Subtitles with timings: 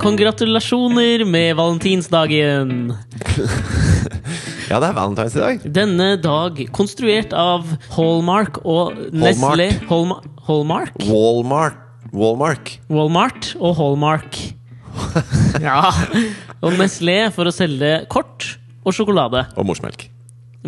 [0.00, 2.94] Kongratulasjoner med valentinsdagen!
[4.66, 5.66] Ja, det er valentines i dag.
[5.76, 10.16] Denne dag konstruert av Hallmark og Nestlé Hallma
[10.48, 10.96] Hallmark?
[11.06, 11.78] Walmart.
[12.10, 12.72] Walmart.
[12.90, 14.40] Walmart og Hallmark.
[15.62, 15.92] Ja.
[16.64, 19.46] Og Nestlé for å selge kort og sjokolade.
[19.54, 20.08] Og morsmelk.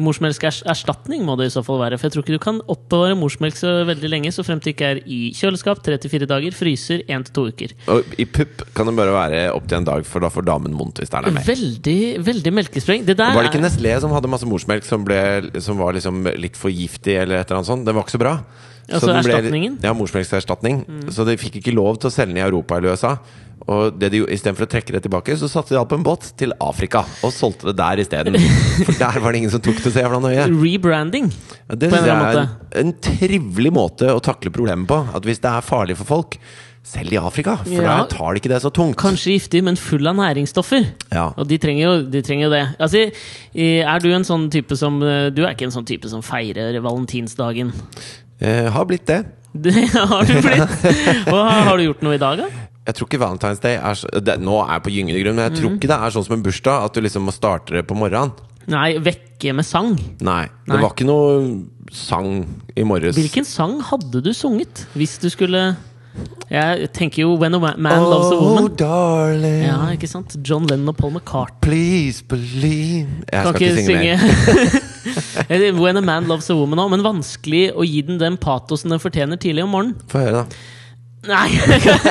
[0.02, 1.98] Morsmelkerstatning må det i så fall være.
[1.98, 4.92] For jeg tror ikke du kan oppbevare morsmelk så veldig lenge så frem til ikke
[4.94, 7.74] er i kjøleskap 3-4 dager, fryser 1-2 uker.
[7.94, 11.02] Og i pupp kan det bare være opptil en dag, for da får damen vondt
[11.02, 11.48] hvis det er der med.
[11.48, 11.98] Veldig
[12.28, 13.06] veldig melkespreng.
[13.08, 15.20] Det der Var det ikke Nestlé som hadde masse morsmelk som, ble,
[15.64, 17.86] som var liksom litt for giftig, eller et eller annet sånt?
[17.88, 18.34] Den var ikke så bra.
[18.88, 19.78] Altså den ble- erstatningen?
[19.82, 19.92] Ja,
[20.88, 21.10] Mm.
[21.12, 23.16] Så de fikk ikke lov til å selge den i Europa eller USA.
[23.68, 26.30] Og det de, istedenfor å trekke det tilbake, så satte de alt på en båt
[26.38, 28.38] til Afrika og solgte det der isteden.
[28.86, 30.46] For der var det ingen som tok det så jævla nøye.
[30.62, 31.28] rebranding.
[31.68, 32.48] Det syns jeg er
[32.80, 35.02] en trivelig måte å takle problemet på.
[35.14, 36.38] At hvis det er farlig for folk,
[36.88, 37.58] selg i Afrika.
[37.66, 37.98] For Ja.
[37.98, 38.96] der tar de ikke det så tungt.
[38.96, 40.86] Kanskje giftig, men full av næringsstoffer.
[41.12, 41.26] Ja.
[41.36, 42.62] Og de trenger jo de trenger jo det.
[42.80, 43.02] Altså,
[43.52, 46.80] er du en sånn type som eh, Du er ikke en sånn type som feirer
[46.80, 47.74] valentinsdagen?
[48.40, 49.24] Eh, har blitt det.
[49.58, 50.74] Det har du blitt!
[51.32, 52.48] Og har du gjort noe i dag, da?
[52.88, 55.48] Jeg tror ikke Valentine's Day er så, det, Nå er jeg på gyngende grunn, men
[55.50, 56.84] jeg tror ikke det er sånn som en bursdag.
[56.88, 58.32] At du liksom må starte det på morgenen.
[58.68, 59.94] Nei, vekke med sang.
[60.24, 60.44] Nei.
[60.64, 60.80] Det Nei.
[60.84, 62.30] var ikke noe sang
[62.76, 63.16] i morges.
[63.16, 65.70] Hvilken sang hadde du sunget hvis du skulle
[66.50, 68.64] Jeg tenker jo 'When a Ma- Man Loves a Woman.
[68.64, 70.36] Oh, darling, Ja, ikke sant?
[70.44, 71.60] John Lennon og Paul McCartney.
[71.62, 74.80] please believe Jeg Kan skal ikke synge mer.
[75.48, 79.02] 'When a Man Loves a Woman' òg, men vanskelig å gi den den patosen den
[79.02, 79.96] fortjener tidlig om morgenen.
[80.10, 80.77] Få høre, da.
[81.28, 81.48] Nei!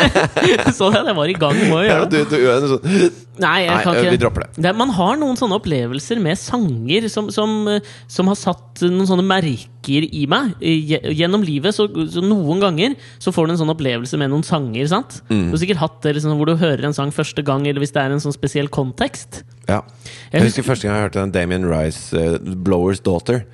[0.78, 2.22] Så det, jeg var i gang med å gjøre det.
[2.28, 4.62] du, du gjør det sånn Nei, jeg Nei, kan øh, ikke vi dropper det.
[4.66, 4.72] det.
[4.80, 9.26] Man har noen sånne opplevelser med sanger som, som, eh, som har satt noen sånne
[9.30, 11.76] merker i meg eh, gjennom livet.
[11.78, 14.90] Så, så noen ganger så får du en sånn opplevelse med noen sanger.
[14.90, 15.20] sant?
[15.30, 15.52] Mm.
[15.52, 17.94] Du har sikkert hatt det liksom, hvor du hører en sang første gang, eller hvis
[17.94, 19.44] det er en sånn spesiell kontekst.
[19.70, 19.84] Ja.
[20.32, 23.46] Jeg Jeg husker første gang jeg hørte den Damien Rice, uh, 'Blower's Daughter'.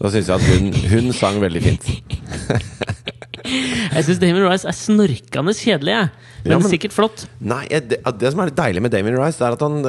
[0.00, 1.86] Da syns jeg at hun, hun sang veldig fint.
[3.46, 6.10] Jeg syns Damien Rice er snorkende kjedelig, jeg.
[6.44, 7.26] Men, Ja, men- sikkert flott.
[7.40, 9.82] Nei, det, det som er litt deilig med Damien Rice, Det er at han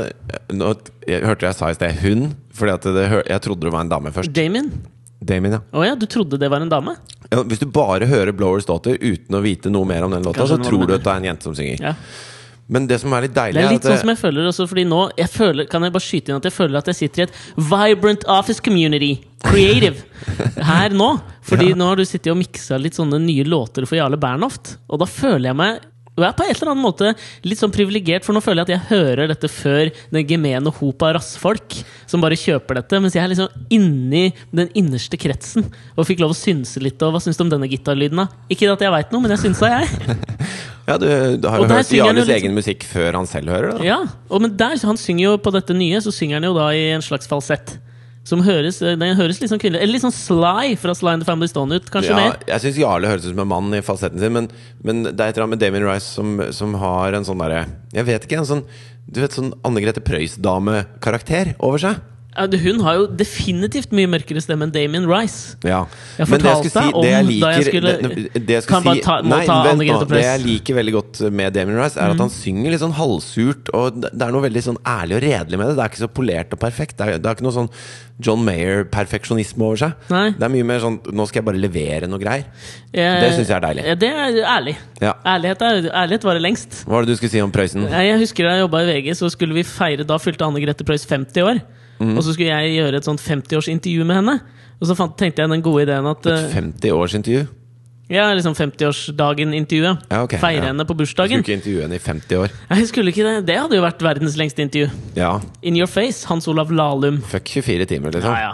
[0.57, 0.69] nå,
[1.07, 4.11] Jeg hørte jeg sa i sted 'hun', Fordi det, jeg trodde det var en dame
[4.11, 4.33] først.
[4.33, 4.71] Damien?
[5.23, 5.59] Damien, ja.
[5.73, 6.95] Å ja, du trodde det var en dame?
[7.31, 7.43] ja.
[7.43, 10.57] Hvis du bare hører 'Blower's Daughter' uten å vite noe mer om den låta, så
[10.61, 11.79] tror du at det er en jente som synger.
[11.81, 11.93] Ja.
[12.67, 14.67] Men det som er litt deilig, Det er litt at sånn som jeg føler også,
[14.67, 17.21] fordi nå jeg føler, Kan jeg bare skyte inn at jeg føler at jeg sitter
[17.21, 19.13] i et vibrant office community.
[19.47, 20.03] Creative.
[20.71, 21.11] Her nå.
[21.47, 24.77] Fordi nå har du sittet og miksa litt sånne nye låter for Jarle Bernhoft.
[24.91, 25.85] Og da føler jeg meg
[26.17, 27.11] og jeg er på en eller annen måte
[27.45, 31.03] litt sånn privilegert, for nå føler jeg at jeg hører dette før den gemene hop
[31.05, 31.77] av rassfolk
[32.09, 36.33] som bare kjøper dette, mens jeg er liksom inni den innerste kretsen og fikk lov
[36.33, 36.97] å synse litt.
[37.05, 38.27] Og hva syns du om denne gitarlyden, da?
[38.49, 40.17] Ikke at jeg veit noe, men jeg synsa, jeg.
[40.89, 41.07] ja, du,
[41.37, 43.77] du har jo hørt Jarles egen musikk før han selv hører det.
[43.83, 43.85] da.
[43.85, 43.99] Ja,
[44.33, 46.87] og men der, Han synger jo på dette nye, så synger han jo da i
[46.95, 47.77] en slags falsett.
[48.27, 51.27] Som høres, den høres litt sånn kvinnelig Eller litt sånn Sly fra Sly and the
[51.29, 52.37] Family Stone ut, kanskje Ja, mer.
[52.49, 54.49] jeg syns Jarle høres ut som en mann i fasetten sin, men,
[54.83, 57.63] men det er et eller annet med Damien Rice som, som har en sånn derre
[57.95, 58.65] Jeg vet ikke, en sånn
[59.07, 62.01] Du vet, sånn Anne Grete Preus-dame-karakter over seg.
[62.37, 65.55] Hun har jo definitivt mye mørkere stemme enn Damien Rice.
[65.65, 65.79] Ja.
[66.19, 68.83] Jeg fortalte deg si, om jeg liker, da jeg skulle- det, det jeg Kan Kan
[68.83, 70.21] bare ta- nei, ta vent Anne Grete Press.
[70.21, 73.71] Det jeg liker veldig godt med Damien Rice, er at han synger litt sånn halvsurt,
[73.73, 75.75] og det er noe veldig sånn ærlig og redelig med det.
[75.77, 76.97] Det er ikke så polert og perfekt.
[76.97, 77.69] Det er, det er ikke noe sånn
[78.21, 79.93] John Mayer-perfeksjonisme over seg.
[80.09, 80.29] Nei.
[80.37, 82.45] Det er mye mer sånn Nå skal jeg bare levere noe greier.
[82.93, 83.99] Eh, Det synes jeg er deilig.
[83.99, 84.75] Det er ærlig.
[85.01, 85.13] Ja.
[85.25, 86.83] Ærlighet, er, ærlighet varer lengst.
[86.85, 87.89] Hva var det du skulle si om Prøysen?
[87.89, 90.85] Jeg husker da jeg jobba i VG, så skulle vi feire Da fylte Anne Grete
[90.85, 91.61] Preus 50 år.
[91.99, 92.17] Mhm.
[92.17, 94.39] Og så skulle jeg gjøre et sånt 50-årsintervju med henne.
[94.79, 97.47] Og så fant, tenkte jeg den gode ideen at Et 50-årsintervju?
[98.07, 100.05] Ja, liksom 50-årsdagen-intervjuet.
[100.09, 100.67] Ja, okay, Feire ja.
[100.69, 101.41] henne på bursdagen.
[101.41, 102.53] skulle ikke intervjue henne i 50 år?
[102.69, 103.33] Nei, skulle ikke det.
[103.49, 104.87] Det hadde jo vært verdens lengste intervju.
[105.17, 105.33] Ja.
[105.61, 107.19] In your face, Hans Olav Lahlum.
[107.27, 108.31] Fuck 24 timer, liksom.
[108.31, 108.53] Ja,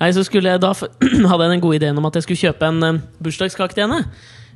[0.00, 0.72] Nei, så skulle jeg da
[1.30, 4.00] hadde jeg den gode ideen om at jeg skulle kjøpe en eh, bursdagskake til henne.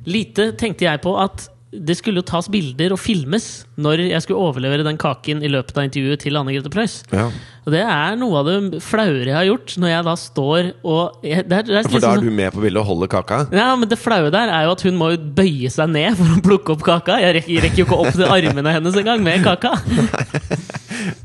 [0.09, 3.45] Lite tenkte jeg på at det skulle jo tas bilder og filmes
[3.77, 6.95] når jeg skulle overlevere den kaken i løpet av intervjuet til Anne Grete Preus.
[7.13, 7.27] Ja.
[7.67, 11.27] Og det er noe av det flauere jeg har gjort, når jeg da står og
[11.27, 13.11] jeg, det er, det er For da sånn- er du med på bildet og holder
[13.13, 13.39] kaka?
[13.53, 16.33] Ja, men det flaue der er jo at hun må jo bøye seg ned for
[16.33, 17.19] å plukke opp kaka.
[17.21, 19.75] Jeg rekker, jeg rekker jo ikke opp til armene hennes engang med kaka.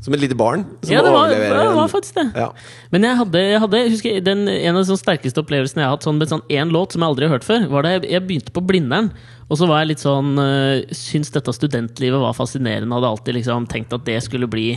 [0.05, 0.63] Som et lite barn?
[0.85, 2.27] Som Ja, det var, det var faktisk det.
[2.37, 2.51] Ja.
[2.93, 5.97] Men jeg hadde, jeg hadde husker den, en av de sånn sterkeste opplevelsene jeg har
[5.97, 8.05] hatt sånn med sånn én låt som jeg aldri har hørt før, var da jeg,
[8.13, 9.09] jeg begynte på Blindern.
[9.45, 12.95] Og så var jeg litt sånn uh, Syns dette studentlivet var fascinerende.
[12.97, 14.71] Hadde alltid liksom tenkt at det skulle bli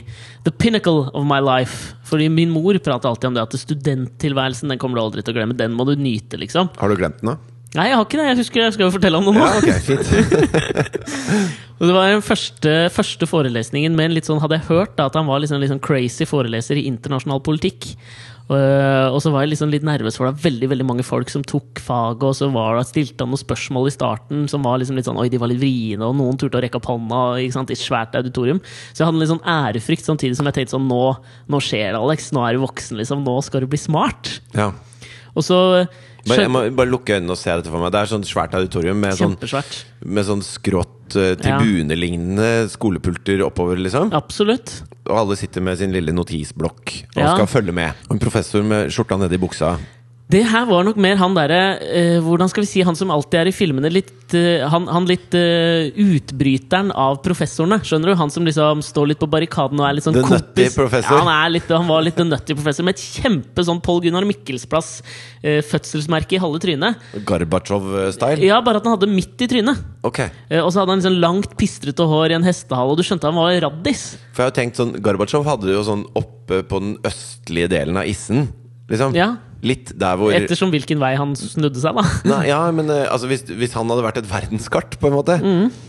[0.44, 1.94] the pinnacle of my life.
[2.08, 5.38] Fordi min mor prater alltid om det at studenttilværelsen Den kommer du aldri til å
[5.40, 5.56] glemme.
[5.56, 6.72] Den må du nyte, liksom.
[6.76, 7.54] Har du glemt den, da?
[7.76, 8.28] Nei, jeg har ikke det.
[8.30, 9.44] Jeg husker jeg skal jo fortelle om det nå.
[9.44, 10.08] Ja, okay, fint.
[11.78, 15.06] Og det var den første, første forelesningen med en litt sånn Hadde jeg hørt da,
[15.06, 17.92] at han var liksom, sånn crazy foreleser i internasjonal politikk.
[18.48, 18.56] Og,
[19.12, 21.44] og så var jeg liksom litt nervøs, for det var veldig veldig mange folk som
[21.44, 22.24] tok faget.
[22.24, 25.20] Og så var det, stilte han noen spørsmål i starten som var liksom litt sånn
[25.20, 28.16] Oi, de var litt vriene, og noen turte å rekke opp hånda i et svært
[28.18, 28.62] auditorium.
[28.92, 31.02] Så jeg hadde litt sånn ærefrykt, samtidig som jeg tenkte sånn Nå,
[31.52, 32.30] nå skjer det, Alex.
[32.32, 33.24] Nå er du voksen, liksom.
[33.26, 34.38] Nå skal du bli smart.
[34.56, 34.72] Ja.
[35.36, 35.58] Og så
[36.28, 37.92] Bare, jeg må bare lukke øynene og se dette for meg.
[37.94, 39.36] Det er sånn svært auditorium med sånn,
[40.04, 44.12] med sånn skrått uh, tribunelignende skolepulter oppover, liksom.
[44.16, 44.82] Absolutt.
[45.08, 47.34] Og alle sitter med sin lille notisblokk og Ja.
[47.34, 47.94] skal følge med.
[48.08, 49.76] Og en professor med skjorta nedi buksa.
[50.28, 53.38] Det her var nok mer han derre eh, Hvordan skal vi si han som alltid
[53.40, 57.78] er i filmene litt eh, Han, han litt eh, utbryteren av professorene.
[57.80, 58.16] Skjønner du?
[58.20, 60.76] Han som liksom står litt på barrikaden og er litt sånn The kompis.
[60.76, 64.28] Ja, han, litt, han var litt the nutty professor med et kjempe sånn Pål Gunnar
[64.28, 64.92] Mikkelsplass
[65.40, 67.08] eh, fødselsmerke i halve trynet.
[67.28, 68.44] Gorbatsjov-style.
[68.44, 69.80] Ja, bare at han hadde midt i trynet.
[70.04, 70.28] Okay.
[70.52, 73.32] Eh, og så hadde han liksom langt, pistrete hår i en hestehale, og du skjønte
[73.32, 74.10] han var raddis.
[74.36, 78.08] For jeg har tenkt sånn Gorbatsjov hadde jo sånn oppe på den østlige delen av
[78.12, 78.50] issen.
[78.92, 79.16] Liksom.
[79.16, 79.38] Ja.
[79.66, 82.05] Litt der hvor Ettersom hvilken vei han snudde seg, da.
[82.31, 85.38] Nei, ja, men eh, altså, hvis, hvis han hadde vært et verdenskart, på en måte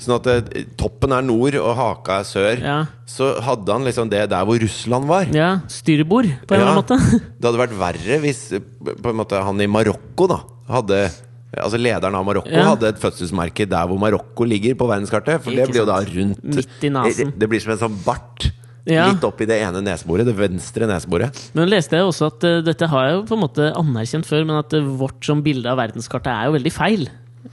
[0.01, 2.65] Sånn at eh, toppen er nord og haka er sør, Mm.
[2.65, 2.79] Ja.
[3.05, 5.29] så hadde han liksom det der hvor Russland var.
[5.35, 6.81] Ja, Styrbord, på en eller Ja.
[6.81, 6.97] måte.
[7.39, 8.41] Det hadde vært verre hvis
[8.81, 10.39] på en måte han i Marokko da
[10.69, 11.09] hadde
[11.49, 12.67] Altså lederen av Marokko Ja.
[12.75, 15.41] hadde et fødselsmerke der hvor Marokko ligger på verdenskartet.
[15.41, 17.31] For det Ikke blir jo da rundt Midt i nasen.
[17.41, 18.48] Det blir som en sånn bart.
[18.87, 19.09] Ja.
[19.11, 20.25] Litt oppi det ene neseboret.
[20.29, 21.35] Det venstre neseboret.
[21.57, 24.45] Men leste jeg også at eh, dette har jeg jo på en måte anerkjent før,
[24.47, 27.05] men at eh, vårt som bilde av verdenskartet er jo veldig feil.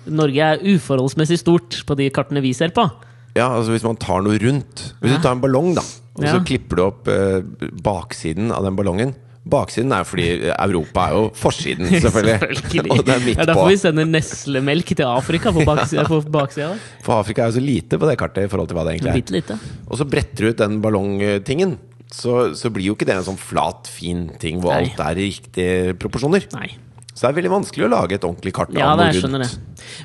[0.06, 2.87] Norge er uforholdsmessig stort på de kartene vi ser på.
[3.37, 5.19] Ja, altså Hvis man tar noe rundt Hvis Ja.
[5.19, 5.82] du tar en ballong, da
[6.17, 7.43] og så klipper du opp eh,
[7.84, 9.11] baksiden av den ballongen
[9.47, 12.91] Baksiden er jo fordi Europa er jo forsiden, selvfølgelig.
[12.91, 13.43] og det er midt på.
[13.43, 16.07] Ja, derfor vi sender Neslemelk til Afrika på baksida.
[16.11, 16.73] På baksida.
[17.07, 19.45] For Afrika er jo så lite på det kartet i forhold til hva det egentlig
[19.45, 19.69] er.
[19.87, 21.77] Og så bretter du ut den ballongtingen,
[22.13, 24.91] så, så blir jo ikke det en sånn flat, fin ting hvor Nei.
[24.91, 26.47] alt er i riktige proporsjoner.
[26.55, 26.73] Nei.
[27.17, 29.49] Så det er veldig vanskelig å lage et ordentlig kart Ja, det, jeg skjønner det.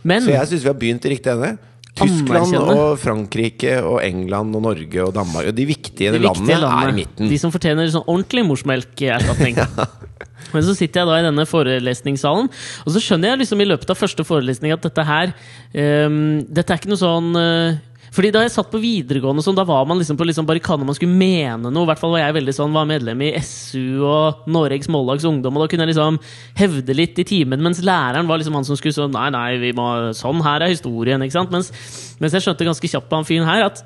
[0.07, 1.55] Men Så jeg syns vi har begynt i riktig ende.
[1.99, 6.85] Tyskland og Frankrike og England og Norge og Danmark og De viktige, de landene, landene,
[6.85, 7.29] er i midten.
[7.29, 9.59] de som fortjener sånn ordentlig morsmelkerstatning.
[10.53, 13.93] Men så sitter jeg da i denne forelesningssalen, og så skjønner jeg liksom i løpet
[13.93, 17.79] av første forelesning at dette her um, Dette er ikke noe sånn eh,
[18.11, 20.97] fordi Da jeg satt på videregående, sånn, da var man liksom på liksom barrikadene man
[20.97, 21.85] skulle mene noe.
[21.85, 25.55] I hvert fall var jeg veldig sånn, var medlem i SU og Noregs Mållags Ungdom.
[25.55, 26.19] Og da kunne jeg liksom
[26.59, 29.71] hevde litt i timen, mens læreren var liksom han som skulle sånn Nei, nei, vi
[29.77, 29.87] må,
[30.17, 31.23] sånn her er historien.
[31.23, 31.55] ikke sant?
[31.55, 31.71] Mens,
[32.19, 33.83] mens jeg skjønte ganske kjapt på han fyren her at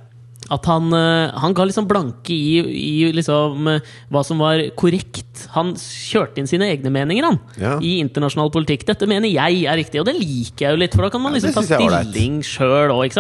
[0.52, 3.80] at han, eh, han ga liksom blanke i, i liksom, eh,
[4.14, 5.48] hva som var korrekt.
[5.56, 7.80] Han kjørte inn sine egne meninger han, Ja.
[7.82, 8.86] i internasjonal politikk.
[8.86, 11.34] Dette mener jeg er riktig, og det liker jeg jo litt, for da kan man
[11.34, 13.16] liksom ta stilling sjøl òg.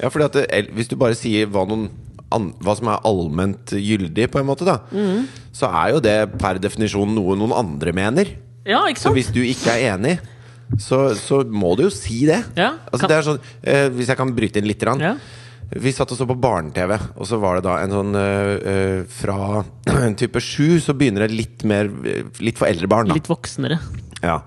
[0.00, 1.88] Ja, fordi at Hvis du bare sier hva, noen,
[2.30, 5.26] hva som er allment gyldig, på en måte, da, Mm.
[5.52, 8.26] så er jo det per definisjon noe noen andre mener.
[8.66, 10.18] Ja, ikke Så hvis du ikke er enig,
[10.78, 12.44] så, så må du jo si det.
[12.54, 14.82] Ja, altså, det er sånn, eh, hvis jeg kan bryte inn litt.
[14.84, 15.14] Rann, Ja.
[15.68, 19.62] Vi satt og så på barne-TV, og så var det da en sånn eh, Fra
[20.20, 23.16] type sju så begynner det litt mer eh, Litt for eldre barn, da.
[23.18, 23.76] Litt voksnere.
[24.24, 24.38] Ja.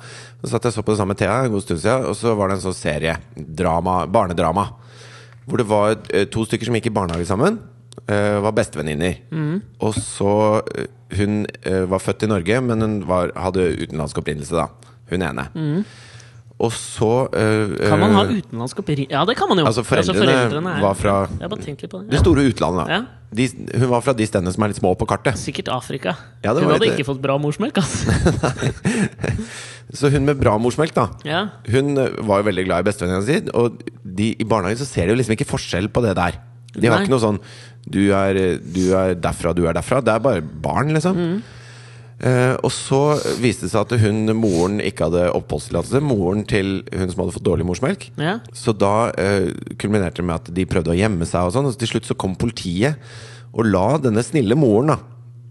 [0.42, 2.34] Så satt jeg og så på det samme Thea en god stund siden, og så
[2.40, 4.66] var det en sånn serie, drama, barnedrama,
[5.46, 5.94] hvor det var
[6.34, 7.60] to stykker som gikk i barnehage sammen.
[8.10, 9.20] eh, var bestevenninner.
[9.86, 10.34] Og så
[11.12, 14.70] Hun eh, var født i Norge, men hun var, hadde utenlandsk opprinnelse, da.
[15.12, 15.46] Hun ene.
[16.62, 19.10] Og så eh, Kan man ha eh, utenlandsk opprinnelse?
[19.10, 19.66] Ja, det kan man jo.
[19.66, 22.12] Altså, foreldrene var fra- Jeg har bare tenkt litt på det.
[22.14, 22.92] det store utlandet.
[22.94, 23.00] Ja.
[23.34, 23.46] De,
[23.80, 25.40] hun var fra de stedene som er litt små på kartet.
[25.40, 26.14] Sikkert Afrika.
[26.44, 28.12] Ja, Hun hadde litt- ikke fått bra morsmelk, altså.
[29.98, 31.08] Så hun med bra morsmelk, da.
[31.28, 31.42] Ja.
[31.72, 35.08] Hun eh, var jo veldig glad i bestevenninna si, og de, i barnehagen så ser
[35.10, 36.38] de jo liksom ikke forskjell på det der.
[36.78, 37.08] De har Nei.
[37.08, 37.42] ikke noe sånn
[37.92, 40.00] du er, du er derfra, du er derfra.
[40.06, 41.18] Det er bare barn, liksom.
[41.18, 41.42] Mm.
[42.22, 43.02] Eh, og så
[43.42, 46.04] viste det seg at hun moren ikke hadde oppholdstillatelse.
[46.06, 48.10] Moren til hun som hadde fått dårlig morsmelk.
[48.22, 48.38] Ja.
[48.54, 49.50] Så da uh,
[49.82, 52.18] kulminerte det med at de prøvde å gjemme seg, og sånn Og til slutt så
[52.20, 53.02] kom politiet
[53.52, 55.00] og la denne snille moren da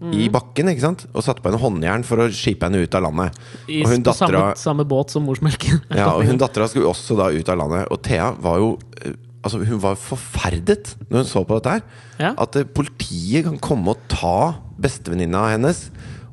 [0.01, 0.31] i Mm.
[0.33, 1.03] bakken ikke sant?
[1.13, 3.35] og satte på henne håndjern for å skipe henne ut av landet.
[3.69, 5.83] I, og hun på samme, dattera samme båt som morsmelken.
[5.99, 7.85] ja, og hun dattera skulle også da ut av landet.
[7.93, 11.85] Og Thea var jo eh, Altså Hun var forferdet når hun så på dette her.
[12.21, 12.29] Ja.
[12.37, 15.87] At politiet kan komme og ta bestevenninna hennes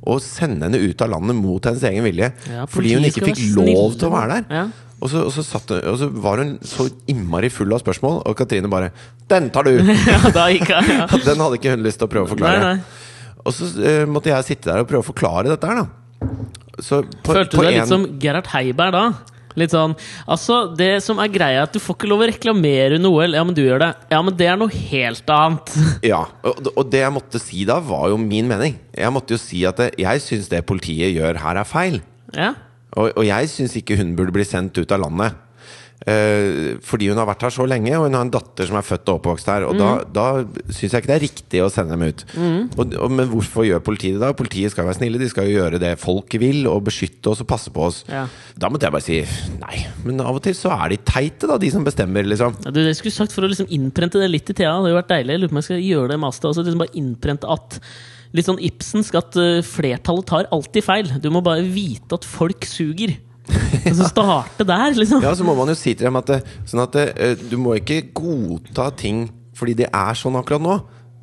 [0.07, 2.31] og sende henne ut av landet mot hennes egen vilje.
[2.51, 4.47] Ja, fordi hun ikke fikk lov til å være der.
[4.61, 4.67] Ja.
[4.99, 8.35] Og, så, og, så satte, og så var hun så innmari full av spørsmål, og
[8.39, 8.91] Katrine bare
[9.29, 9.79] 'Den tar du!'
[10.13, 10.73] ja, da gikk.
[11.29, 12.59] Den hadde ikke hun lyst til å prøve å forklare.
[12.59, 13.39] Nei, nei.
[13.47, 15.87] Og så uh, måtte jeg sitte der og prøve å forklare dette her, da.
[16.83, 19.05] Så på, Følte du deg en- litt som Gerhard Heiberg da?
[19.59, 19.97] Litt sånn
[20.29, 23.37] Altså, det som er greia, er at du får ikke lov å reklamere under OL.
[23.39, 23.91] Ja, men du gjør det.
[24.13, 25.75] Ja, men det er noe helt annet.
[26.09, 28.79] Ja, og, og det jeg måtte si da, var jo min mening.
[28.95, 32.01] Jeg måtte jo si at det, jeg syns det politiet gjør her, er feil.
[32.37, 32.55] Ja.
[32.97, 35.37] Og, og jeg syns ikke hun burde bli sendt ut av landet.
[36.07, 38.87] Eh, fordi hun har vært her så lenge, og hun har en datter som er
[38.87, 39.67] født og oppvokst her.
[39.67, 40.27] Og da, da
[40.71, 42.25] syns jeg ikke det er riktig å sende dem ut.
[42.79, 44.31] Og, og, men hvorfor gjør politiet det da?
[44.39, 47.51] Politiet skal være snille, de skal jo gjøre det folket vil, og beskytte oss og
[47.51, 48.03] passe på oss.
[48.11, 48.27] Ja.
[48.59, 49.21] Da måtte jeg bare si
[49.59, 49.83] nei.
[50.07, 52.55] Men av og til så er de teite, da, de som bestemmer, liksom.
[52.67, 54.95] Ja, du, jeg skulle sagt For å liksom innprente det litt i Thea, det hadde
[54.95, 55.35] jo vært deilig.
[55.35, 56.65] Jeg lurer på om jeg skal gjøre det med Asta også.
[56.67, 57.81] Liksom bare innprente at
[58.37, 61.07] Litt sånn Ibsensk at eh, flertallet tar alltid feil.
[61.23, 63.15] Du må bare vite at folk suger.
[63.89, 65.23] Altså starte der, liksom.
[65.25, 67.57] Ja, så må man jo si til dem at, det, sånn at det, eh, du
[67.61, 69.27] må ikke godta ting
[69.59, 70.75] fordi det er sånn akkurat nå.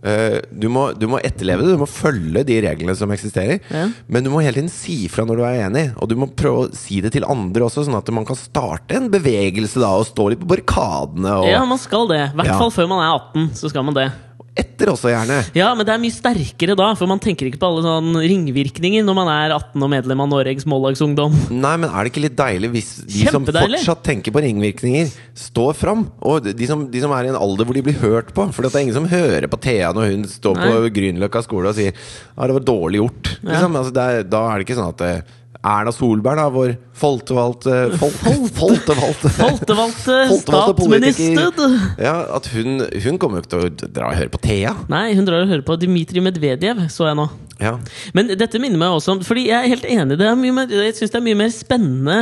[0.06, 3.62] Eh, Du må, du må etterleve det, du må følge de reglene som eksisterer.
[3.72, 3.86] Ja.
[4.12, 6.66] Men du må hele tiden si fra når du er enig, og du må prøve
[6.66, 10.06] å si det til andre også, sånn at man kan starte en bevegelse da, og
[10.10, 11.38] stå litt på barrikadene.
[11.42, 12.22] Og Ja, man skal det.
[12.34, 12.58] I hvert Ja.
[12.60, 13.50] fall før man er 18.
[13.58, 14.10] Så skal man det.
[14.56, 15.42] Etter også, gjerne.
[15.58, 19.04] Ja, men det er mye sterkere da, for man tenker ikke på alle sånn ringvirkninger
[19.04, 21.36] når man er 18 og medlem av Norges Mållagsungdom.
[21.52, 25.76] Nei, men er det ikke litt deilig hvis de som fortsatt tenker på ringvirkninger, står
[25.76, 26.06] fram?
[26.24, 28.48] Og de som, de som er i en alder hvor de blir hørt på.
[28.56, 30.94] For det er ingen som hører på Thea når hun står på Nei.
[30.96, 33.34] Grünerløkka skole og sier Ja, det var dårlig gjort.
[33.42, 33.76] Liksom.
[33.82, 35.36] Altså, det er, da er det ikke sånn at eh,
[35.66, 38.12] Erna Solberg, da, vår folkevalgte fol,
[38.54, 39.32] Folkevalgte
[40.44, 41.78] statsminister!
[41.98, 44.76] Ja, at hun, hun kommer jo ikke til å dra og høre på Thea.
[44.92, 47.26] Nei, hun drar og hører på Dmitrij Medvedev, så jeg nå.
[47.62, 47.78] Ja.
[48.18, 50.72] Men dette minner meg også om Fordi jeg er helt enig, det er mye mer,
[50.76, 52.18] jeg syns det er mye mer spennende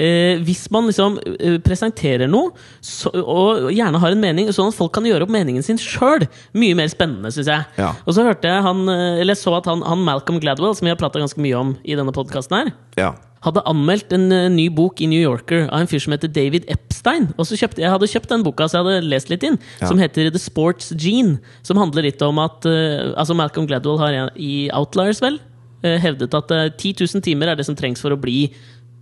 [0.00, 4.78] eh, hvis man liksom eh, presenterer noe så, og gjerne har en mening, sånn at
[4.78, 6.24] folk kan gjøre opp meningen sin sjøl.
[6.56, 7.66] Mye mer spennende, syns jeg.
[7.76, 7.92] Ja.
[8.06, 10.88] Og så hørte jeg han eh, Eller jeg så at han, han Malcolm Gladwell, som
[10.88, 13.12] vi har prata ganske mye om i denne podkasten her, ja.
[13.48, 16.68] Hadde anmeldt en eh, ny bok i New Yorker av en fyr som heter David
[16.70, 17.28] Epstein.
[17.36, 19.88] Og så kjøpte, Jeg hadde kjøpt den boka, så jeg hadde lest litt inn, Ja.
[19.88, 21.38] som heter The Sports Gene.
[21.62, 25.40] Som handler litt om at uh, Altså Malcolm Gladwell har i Outliers, vel,
[25.84, 28.52] uh, hevdet at uh, 10 000 timer er det som trengs for å bli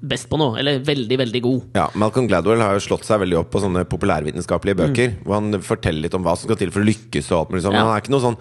[0.01, 0.59] best på noe.
[0.61, 1.63] Eller veldig, veldig god.
[1.77, 5.15] Ja, Malcolm Gladwell har jo slått seg veldig opp på sånne populærvitenskapelige bøker.
[5.25, 7.31] Hvor han forteller litt om hva som skal til for å lykkes.
[7.33, 7.75] og alt mulig sånn.
[7.75, 7.81] Mm.
[7.81, 7.85] Ja.
[7.87, 8.39] Han er ikke noe sånn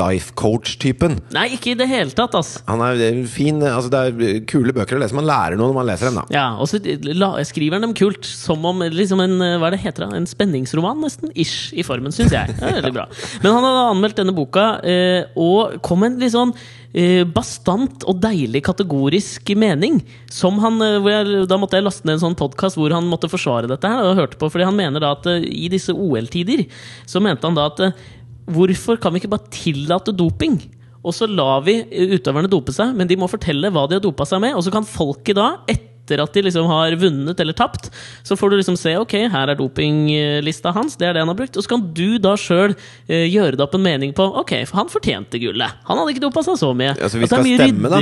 [0.00, 1.18] life coach-typen.
[1.36, 2.54] Nei, ikke i det hele tatt, ass.
[2.70, 5.16] Han er fin, altså Det er kule bøker å lese.
[5.16, 6.22] Man lærer noe når man leser dem.
[6.22, 9.82] da Ja, og så skriver han dem kult, som om liksom en hva er det
[9.84, 11.32] heter det, en spenningsroman, nesten.
[11.36, 12.56] Ish, i formen, syns jeg.
[12.56, 13.06] Det er veldig bra.
[13.42, 16.54] Men han hadde anmeldt denne boka, eh, og kom en litt sånn
[17.34, 19.98] bastant og deilig kategorisk mening.
[20.30, 23.30] Som han, eh, jeg, Da måtte jeg laste ned en sånn podkast hvor han måtte
[23.30, 23.82] forsvare dette.
[23.82, 26.66] her og hørte på, fordi Han mener da at eh, i disse OL-tider
[27.06, 27.92] så mente han da at eh,
[28.46, 30.60] hvorfor kan vi ikke bare tillate doping?
[31.04, 34.24] Og så lar vi utøverne dope seg, men de må fortelle hva de har dopa
[34.24, 34.54] seg med.
[34.54, 37.90] Og så kan folket da, etter at de liksom har vunnet eller tapt,
[38.22, 41.38] så får du liksom se ok, her er dopinglista hans, det er det han har
[41.38, 41.56] brukt.
[41.56, 42.74] Og så kan du da sjøl
[43.08, 45.80] eh, gjøre deg opp en mening på ok, for han fortjente gullet.
[45.88, 46.94] Han hadde ikke dopa seg så mye.
[46.98, 48.00] Vi At det er skal mye stemme, da.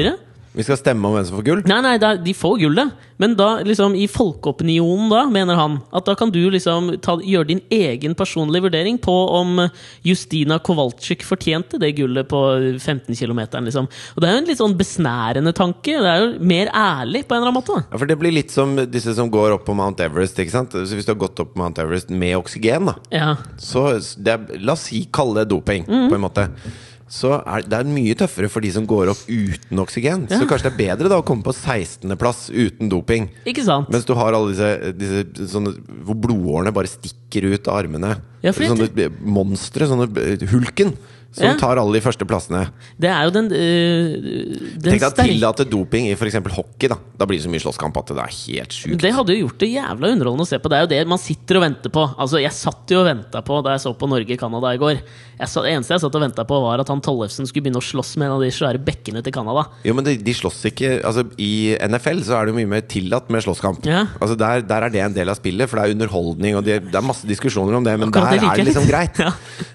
[0.55, 1.63] Vi skal stemme om hvem som får gull.
[1.65, 2.91] Nei, nei, er, de får gullet.
[3.23, 7.49] Men da, liksom, i folkeopinionen, da, mener han, at da kan du liksom ta, gjøre
[7.53, 9.63] din egen personlige vurdering på om
[10.05, 12.41] Justina Kowalczyk fortjente det gullet på
[12.83, 13.41] 15 km.
[13.65, 13.89] Liksom.
[13.89, 15.97] Og det er jo en litt sånn besnærende tanke.
[16.03, 17.79] Det er jo mer ærlig, på en eller annen måte.
[17.79, 17.87] da.
[17.93, 20.37] Ja, For det blir litt som disse som går opp på Mount Everest.
[20.43, 20.73] ikke sant?
[20.77, 23.37] Så Hvis du har gått opp på Mount Everest med oksygen, da Ja.
[23.57, 26.09] så det La oss si kalle det doping, Mm.
[26.11, 26.49] på en måte.
[27.13, 30.25] Så er det er mye tøffere for de som går opp uten oksygen.
[30.31, 30.39] Ja.
[30.41, 33.29] Så kanskje det er bedre da å komme på 16.-plass uten doping.
[33.49, 33.91] Ikke sant?
[33.93, 35.75] Mens du har alle disse, disse sånne
[36.07, 38.15] hvor blodårene bare stikker ut av armene.
[38.41, 39.91] Ja, sånne monstre.
[39.91, 40.09] Sånne
[40.55, 40.97] Hulken.
[41.33, 41.55] Som Ja.
[41.57, 42.67] tar alle de første plassene.
[43.01, 44.17] Det er jo den, øh,
[44.77, 46.35] den Tenk deg å tillate doping i f.eks.
[46.53, 46.89] hockey.
[46.93, 48.99] Da Da blir det så mye slåsskamp at det er helt sjukt.
[49.01, 50.69] Det hadde jo gjort det jævla underholdende å se på.
[50.69, 52.03] Det er jo det man sitter og venter på.
[52.19, 55.01] Altså, Jeg satt jo og venta på da jeg så på Norge-Canada i går.
[55.41, 57.81] Jeg sa, det eneste jeg satt og venta på, var at han Tollefsen skulle begynne
[57.81, 59.65] å slåss med en av de svære bekkene til Canada.
[59.87, 62.85] Jo, men de, de slåss ikke Altså I NFL så er det jo mye mer
[62.87, 63.87] tillatt med slåsskamp.
[63.89, 64.05] Ja.
[64.21, 66.81] Altså der, der er det en del av spillet, for det er underholdning, og det,
[66.91, 69.19] det er masse diskusjoner om det, men Akkurat der det er det liksom greit.
[69.23, 69.31] Ja.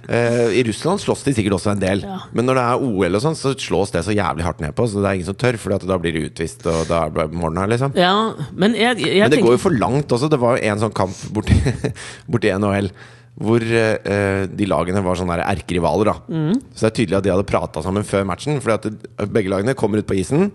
[0.08, 2.20] Uh, I Russland slåss de sikkert også en del, Ja.
[2.34, 4.88] men når det er OL og sånn, så slås det så jævlig hardt ned på,
[4.88, 7.68] så det er ingen som tør, for da blir det utvist, og da er her,
[7.68, 7.94] liksom.
[7.96, 10.30] Ja, men jeg, jeg, Men det tenker går jo for langt også.
[10.30, 11.56] Det var jo en sånn kamp borti,
[12.32, 12.92] borti NHL
[13.38, 16.10] hvor eh, de lagene var sånne erkerivaler.
[16.26, 16.56] Mm.
[16.74, 18.58] Så det er tydelig at de hadde prata sammen før matchen.
[18.64, 20.50] Fordi at det, begge lagene kommer ut på isen,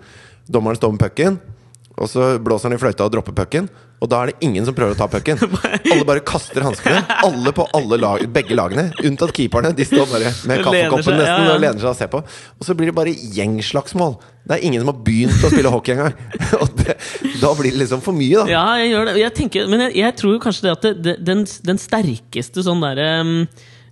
[0.51, 1.39] dommeren står med pucken,
[1.95, 3.71] og så blåser han i fløyta og dropper pucken.
[4.03, 5.39] Og da er det ingen som prøver å ta pucken.
[5.93, 7.05] Alle bare kaster hanskene.
[7.23, 9.71] Alle på alle lag, begge lagene, unntatt keeperne.
[9.79, 12.23] De står bare med kaffekoppen nesten og lener seg og ser på.
[12.59, 14.17] Og så blir det bare gjengslagsmål.
[14.43, 16.17] Det er ingen som har begynt å spille hockey engang.
[17.43, 18.51] Da blir det liksom for mye, da.
[18.51, 19.15] Ja, jeg gjør det.
[19.21, 23.09] Jeg tenker, men jeg, jeg tror kanskje det at det, den, den sterkeste sånn derre
[23.23, 23.33] um,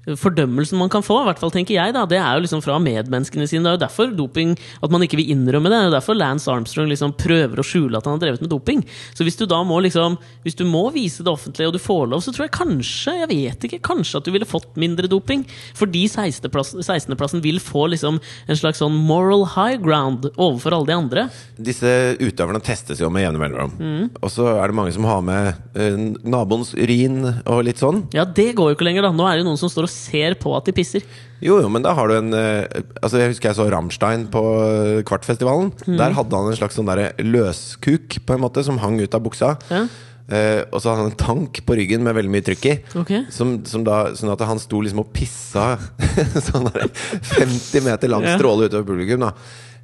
[0.08, 2.78] Fordømmelsen man kan få, i hvert fall tenker jeg, da, det er jo liksom fra
[2.80, 3.66] medmenneskene sine.
[3.66, 5.76] Det er jo derfor doping At man ikke vil innrømme det.
[5.76, 8.52] Det er jo derfor Lance Armstrong liksom prøver å skjule at han har drevet med
[8.52, 8.80] doping.
[9.12, 10.16] Så hvis du da må liksom
[10.46, 13.30] Hvis du må vise det offentlige, og du får lov, så tror jeg kanskje Jeg
[13.30, 15.44] vet ikke, kanskje at du ville fått mindre doping.
[15.76, 17.44] Fordi 16.-plassen 16.
[17.44, 21.26] vil få liksom en slags sånn moral high ground overfor alle de andre.
[21.60, 23.76] Disse utøverne testes jo med jevne mellomrom.
[23.76, 24.08] Mm.
[24.20, 28.06] Og så er det mange som har med uh, naboens urin og litt sånn.
[28.16, 29.12] Ja, det går jo ikke lenger, da.
[29.14, 31.04] Nå er det jo noen som står og ser på at de pisser.
[31.40, 34.42] Jo, jo, men da har du en eh, Altså Jeg husker jeg så Rammstein på
[34.66, 35.72] eh, Kvartfestivalen.
[35.86, 35.96] Mm.
[35.96, 39.24] Der hadde han en slags sånn der løskuk på en måte som hang ut av
[39.24, 39.54] buksa.
[39.72, 39.86] Ja.
[40.30, 42.76] Eh, og så hadde han en tank på ryggen med veldig mye trykk i.
[43.02, 43.24] Okay.
[43.34, 45.72] Som, som da, sånn at han sto liksom og pissa
[46.50, 49.26] sånn der 50 meter lang stråle utover publikum.
[49.26, 49.34] da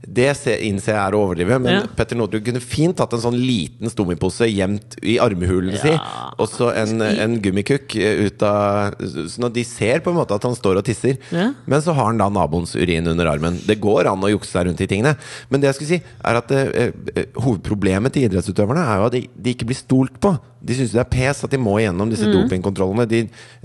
[0.07, 1.87] det innser jeg er å overdrive, men Ja.
[1.97, 5.91] Petter Northug kunne fint tatt en sånn liten stommipose gjemt i armhulen si,
[6.39, 10.35] og så en, en gummikukk eh, ut av Sånn at de ser på en måte
[10.35, 11.17] at han står og tisser.
[11.33, 11.53] Ja.
[11.67, 13.59] Men så har han da naboens urin under armen.
[13.67, 15.17] Det går an å jukse seg rundt i tingene.
[15.51, 19.13] Men det jeg skulle si, er at eh, eh, hovedproblemet til idrettsutøverne er jo at
[19.17, 20.37] de, de ikke blir stolt på.
[20.67, 22.11] De syns det er pes at de må gjennom Mm.
[22.15, 23.07] disse dopingkontrollene.
[23.09, 23.21] De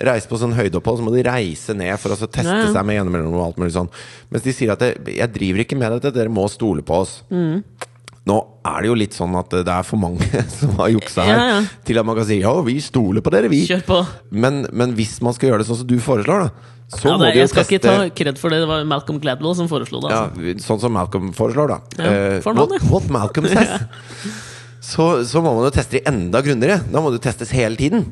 [0.06, 2.72] reiser på sånn høydeopphold, så må de reise ned for å teste Ja, ja.
[2.74, 3.90] seg med gjennom og alt mulig sånn.
[4.32, 7.22] Mens de sier at det, 'jeg driver ikke med dette, dere må stole på oss'.
[7.34, 7.64] Mm.
[8.30, 8.36] Nå
[8.70, 10.22] er det jo litt sånn at det er for mange
[10.60, 11.62] som har juksa her, Ja, ja.
[11.88, 13.66] til at man kan si 'ja, vi stoler på dere, vi'.
[13.68, 14.02] Kjør på.
[14.32, 16.50] Men, men hvis man skal gjøre det sånn som du foreslår, da,
[16.92, 18.60] så Ja, må det, du jo jeg skal teste ikke ta kred for det.
[18.62, 20.12] Det var Malcolm Gladwell som foreslo det.
[20.12, 20.60] ja, Altså.
[20.68, 21.78] Sånn som Malcolm foreslår, da.
[22.04, 23.80] Eh, for uh, what, what Malcolm says.
[24.92, 26.82] så, så må man jo teste de enda grundigere.
[26.92, 28.10] Da må det testes hele tiden.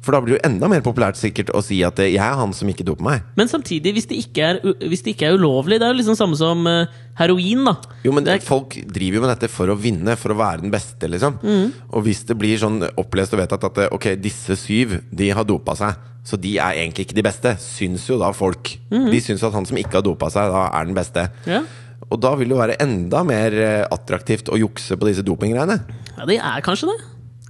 [0.00, 2.36] For da blir det jo enda mer populært sikkert å si at eh, 'jeg er
[2.38, 3.22] han som ikke doper meg'.
[3.36, 6.16] Men samtidig, hvis det, ikke er, hvis det ikke er ulovlig Det er jo liksom
[6.16, 6.86] samme som eh,
[7.18, 7.74] heroin, da.
[8.04, 10.70] Jo, men er- Folk driver jo med dette for å vinne, for å være den
[10.70, 11.40] beste, liksom.
[11.42, 11.72] Mm.
[11.92, 15.44] Og hvis det blir sånn opplest og vedtatt at eh, ok, disse syv de har
[15.44, 18.78] dopa seg, så de er egentlig ikke de beste, syns jo da folk.
[18.92, 19.10] Mm.
[19.10, 21.30] De syns at han som ikke har dopa seg, da er den beste.
[21.46, 21.62] Ja.
[22.10, 23.50] Og da vil det jo være enda mer
[23.90, 25.80] attraktivt å jukse på disse dopinggreiene.
[26.16, 26.98] ja, det er kanskje det.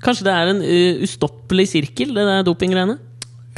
[0.05, 2.99] Kanskje det er en uh, ustoppelig sirkel, det der dopinggreiene.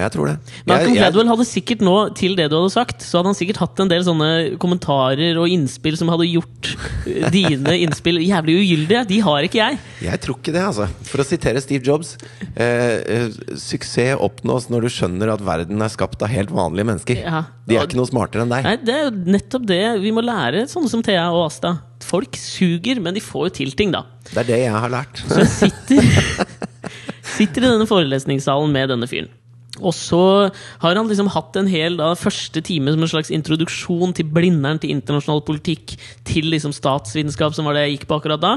[0.00, 0.36] Jeg tror det.
[0.68, 3.82] Malcolm Gladwell hadde sikkert nå, til det du hadde sagt, så hadde han sikkert hatt
[3.84, 4.30] en del sånne
[4.62, 6.72] kommentarer og innspill som hadde gjort
[7.06, 9.04] eh, dine innspill jævlig ugyldige.
[9.10, 9.80] De har ikke jeg.
[10.06, 10.88] Jeg tror ikke det, altså.
[11.10, 12.16] For å sitere Steve Jobs
[12.54, 17.20] eh, eh, Suksess oppnås når du skjønner at verden er skapt av helt vanlige mennesker.
[17.24, 17.44] Ja.
[17.70, 18.66] De er ikke noe smartere enn deg.
[18.66, 21.76] Nei, Det er jo nettopp det vi må lære, sånne som Thea og Asta.
[22.04, 24.04] Folk suger, men de får jo til ting, da.
[24.30, 25.20] Det er det jeg har lært.
[25.28, 26.48] Så jeg sitter,
[27.36, 29.30] sitter i denne forelesningssalen med denne fyren.
[29.80, 30.22] Og så
[30.82, 34.80] har han liksom hatt en hel da, første time som en slags introduksjon til Blindern,
[34.82, 35.96] til internasjonal politikk,
[36.28, 38.54] til liksom statsvitenskap, som var det jeg gikk på akkurat da.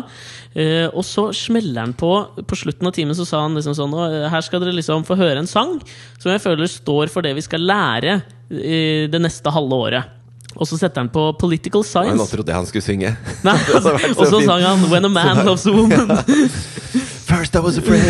[0.54, 2.12] Uh, og så smeller han på
[2.46, 3.96] På slutten av timen så sa han liksom sånn
[4.30, 5.80] Her skal dere liksom få høre en sang
[6.22, 10.20] som jeg føler står for det vi skal lære uh, det neste halve året.
[10.54, 13.16] Og så setter han på Political science Nå trodde jeg han skulle synge.
[13.46, 13.58] Nei,
[14.20, 16.14] og så sang han When a man loves a woman.
[17.34, 18.04] First I was afraid.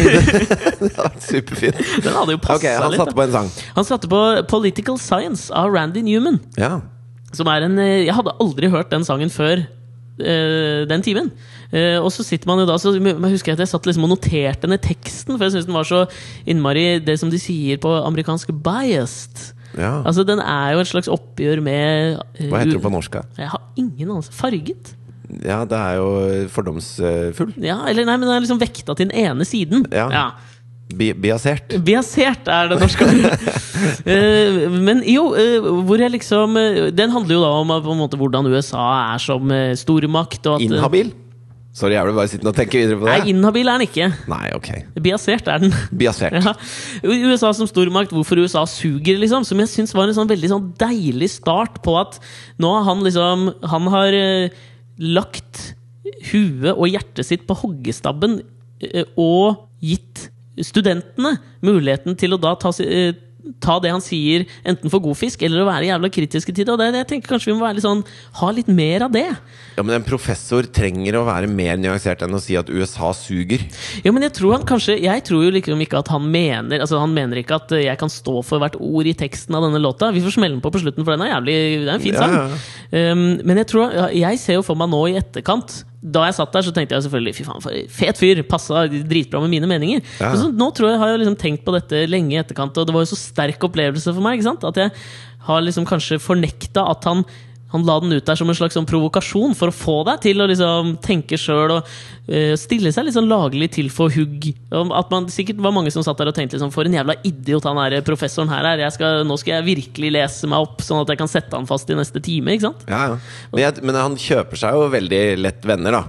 [0.97, 1.77] var superfint.
[2.03, 2.99] Den hadde jo passa Ok, han litt.
[3.03, 3.51] satte på en sang.
[3.77, 4.19] Han satte på
[4.51, 6.41] Political Science av Randy Newman.
[6.59, 6.81] Ja.
[7.33, 9.63] Som er en eh, Jeg hadde aldri hørt den sangen før
[10.13, 11.31] Uh, den timen.
[11.73, 14.11] Uh, og så sitter man jo da Så jeg husker at jeg satt liksom og
[14.11, 16.03] noterte ned teksten, for jeg syntes den var så
[16.45, 19.55] innmari det som de sier på amerikansk biased.
[19.73, 20.03] ja.
[20.05, 23.17] Altså Den er jo et slags oppgjør med uh, Hva heter det på norsk?
[23.41, 24.29] Jeg har ingen anelse.
[24.37, 24.93] Farget?
[25.41, 26.09] Ja, det er jo
[26.53, 27.53] fordomsfull.
[27.63, 29.87] Ja, eller nei, men den er liksom vekta til den ene siden.
[29.91, 30.33] Ja.
[30.93, 31.73] Bi biasert.
[31.85, 33.37] Biasert er det norske ordet.
[34.07, 37.99] Eh, men jo, eh, hvor jeg liksom eh, Den handler jo da om på en
[37.99, 40.45] måte hvordan USA er som eh, stormakt.
[40.47, 41.09] Og at, Inhabil?
[41.75, 43.15] Sorry, jeg ble bare sittende og tenke videre på det.
[43.17, 44.07] Nei, inhabil er den ikke.
[44.29, 44.69] Nei, ok.
[45.03, 45.73] Biasert er den.
[45.99, 46.37] Biasert.
[46.37, 46.53] Ja.
[47.01, 49.43] USA som stormakt, hvorfor USA suger, liksom.
[49.47, 52.21] Som jeg syns var en sånn veldig sånn deilig start på at
[52.61, 54.19] nå har han liksom Han har
[54.97, 55.73] lagt
[56.31, 58.39] huet og hjertet sitt på hoggestabben
[58.83, 60.27] eh, og gitt
[60.63, 63.15] studentene muligheten til å da ta, eh,
[63.63, 66.73] ta det han sier, enten for god fisk eller å være jævla kritiske til det.
[66.73, 68.03] Og det, jeg tenker kanskje vi må være litt sånn
[68.39, 69.25] ha litt mer av det.
[69.75, 73.63] Ja, Men en professor trenger å være mer nyansert enn å si at USA suger.
[74.05, 76.99] Ja, men jeg tror han kanskje Jeg tror jo liksom ikke at han mener Altså
[77.01, 79.81] Han mener ikke at eh, jeg kan stå for hvert ord i teksten av denne
[79.81, 80.11] låta.
[80.13, 82.19] Vi får smelle den på på slutten, for den er jævlig Det er en fin
[82.19, 82.37] sang.
[82.39, 82.47] ja,
[82.93, 86.51] Um, men jeg tror Jeg ser jo for meg nå i etterkant da jeg satt
[86.51, 87.63] der, så tenkte jeg selvfølgelig fy faen,
[87.95, 88.41] fet fyr.
[88.47, 90.03] Passa dritbra med mine meninger.
[90.19, 90.33] Ja.
[90.35, 92.95] Så, nå tror jeg har jeg liksom tenkt på dette lenge i etterkant, og det
[92.95, 94.67] var jo så sterk opplevelse for meg ikke sant?
[94.67, 94.93] at jeg
[95.47, 97.25] har liksom kanskje fornekta at han
[97.73, 100.43] han la den ut der som en slags sånn provokasjon for å få deg til
[100.43, 101.87] å liksom tenke sjøl og
[102.57, 104.45] stille seg litt sånn laglig til for hugg.
[104.71, 107.65] At man sikkert var mange som satt der og tenkte liksom, for en jævla idiot
[107.67, 108.83] han er professoren her er.
[108.95, 111.89] Skal, nå skal jeg virkelig lese meg opp, sånn at jeg kan sette han fast
[111.91, 112.55] i neste time.
[112.55, 112.85] ikke sant?
[112.87, 113.17] Ja, ja.
[113.51, 116.03] Men, jeg, men han kjøper seg jo veldig lett venner, da.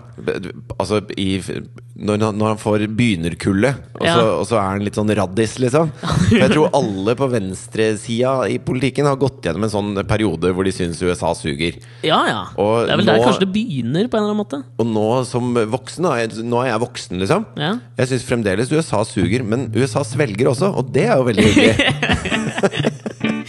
[0.78, 1.40] Altså i,
[1.98, 4.22] når, når han får begynnerkullet, og, så, Ja.
[4.38, 5.90] og så er han litt sånn raddis, liksom.
[5.98, 10.66] For jeg tror alle på venstresida i politikken har gått gjennom en sånn periode hvor
[10.66, 11.78] de syns USA suger.
[12.06, 12.40] Ja, ja.
[12.60, 14.62] Og det er vel der kanskje det begynner, på en eller annen måte.
[14.78, 17.46] Og nå som voksen, da, nå er jeg voksen, liksom.
[17.60, 17.72] Ja.
[18.00, 21.74] Jeg syns fremdeles USA suger, men USA svelger også, og det er jo veldig hyggelig.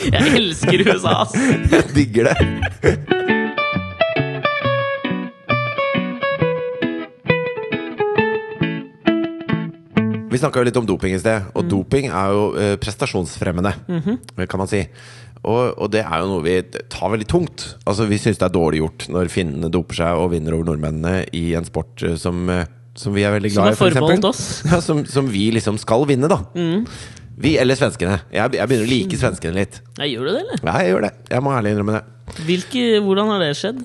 [0.06, 1.34] Jeg elsker USA, ass!
[1.72, 3.16] Jeg digger det.
[10.36, 13.72] Vi snakka litt om doping i sted, og doping er jo eh, prestasjonsfremmende,
[14.52, 14.82] kan man si.
[15.46, 16.56] Og, og det er jo noe vi
[16.92, 17.68] tar veldig tungt.
[17.86, 21.28] Altså Vi syns det er dårlig gjort når finnene doper seg og vinner over nordmennene
[21.38, 22.66] i en sport eh, som, eh,
[22.98, 24.26] som vi er veldig glad i, for eksempel.
[24.72, 26.42] Ja, som, som vi liksom skal vinne, da.
[27.36, 28.22] Vi eller svenskene.
[28.32, 29.82] Jeg, jeg begynner å like svenskene litt.
[30.00, 30.62] Jeg gjør du det, eller?
[30.64, 31.14] Ja, jeg gjør det.
[31.36, 32.40] Jeg må ærlig innrømme det.
[32.48, 33.84] Hvilke, hvordan har det skjedd?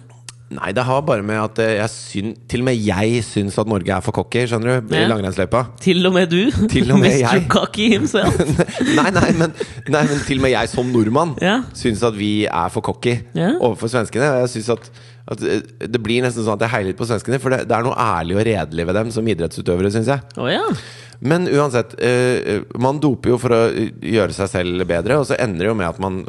[0.51, 3.69] Nei, det har bare med at eh, jeg syn, til og med jeg syns at
[3.71, 5.07] Norge er for cocky, skjønner du, i Ja.
[5.13, 5.61] langrennsløypa.
[5.79, 6.41] Til og med du?
[6.73, 7.21] Til og med Mr.
[7.23, 7.45] jeg.
[7.53, 8.35] Cocky himself?
[8.99, 9.55] nei, nei men,
[9.87, 11.61] nei, men til og med jeg som nordmann Ja.
[11.79, 13.53] syns at vi er for cocky Ja.
[13.61, 14.27] overfor svenskene.
[14.43, 14.91] Jeg synes at,
[15.31, 17.77] at eh, Det blir nesten sånn at jeg heier litt på svenskene, for det, det
[17.77, 20.21] er noe ærlig og redelig ved dem som idrettsutøvere, syns jeg.
[20.37, 20.65] Oh, ja.
[21.21, 25.37] Men uansett, eh, man doper jo for å eh, gjøre seg selv bedre, og så
[25.39, 26.23] ender det jo med at man,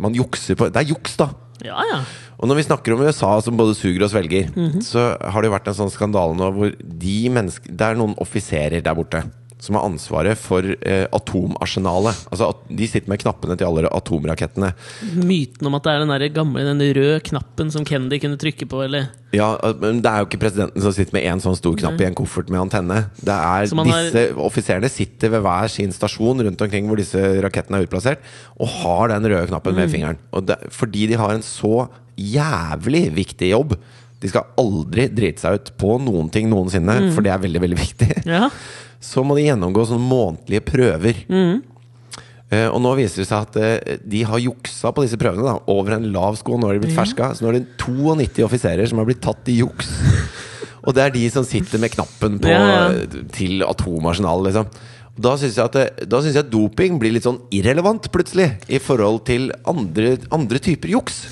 [0.00, 1.30] man jukser på Det er juks, da!
[1.64, 1.98] Ja, ja.
[2.38, 4.78] Og når vi snakker om USA som både suger og svelger, Mhm.
[4.86, 8.14] så har det jo vært en sånn skandale nå hvor de mennesker det er noen
[8.22, 9.24] offiserer der borte
[9.60, 12.14] som har ansvaret for eh, atomarsenalet.
[12.30, 14.72] Altså at de sitter med knappene til alle atomrakettene.
[15.18, 18.68] Myten om at det er den der gamle den røde knappen som Kennedy kunne trykke
[18.70, 21.74] på, eller Ja, men Det er jo ikke presidenten som sitter med én sånn stor
[21.76, 23.10] knapp i en koffert med antenne.
[23.20, 27.76] Det er disse har- offiserene sitter ved hver sin stasjon rundt omkring hvor disse rakettene
[27.82, 28.18] er utplassert,
[28.58, 29.76] og har den røde knappen Mm.
[29.76, 30.18] med fingeren.
[30.32, 33.76] Og det, fordi de har en så jævlig viktig jobb.
[34.20, 37.12] De skal aldri drite seg ut på noen ting noensinne, Mm.
[37.14, 38.26] for det er veldig, veldig viktig.
[38.26, 38.48] Ja.
[39.00, 41.20] Så må de gjennomgå sånne månedlige prøver.
[41.30, 41.60] Mm.
[42.48, 45.58] Uh, og nå viser det seg at uh, de har juksa på disse prøvene da,
[45.68, 46.56] over en lav sko.
[46.56, 49.50] Nå har de blitt ferska, så nå er det 92 offiserer som har blitt tatt
[49.52, 49.92] i juks.
[50.88, 52.86] Og det er de som sitter med knappen på, Ja, ja.
[52.94, 54.70] eh, til atomarsenalet, liksom.
[55.18, 60.14] Da syns jeg, jeg at doping blir litt sånn irrelevant, plutselig, i forhold til andre,
[60.32, 61.24] andre typer juks.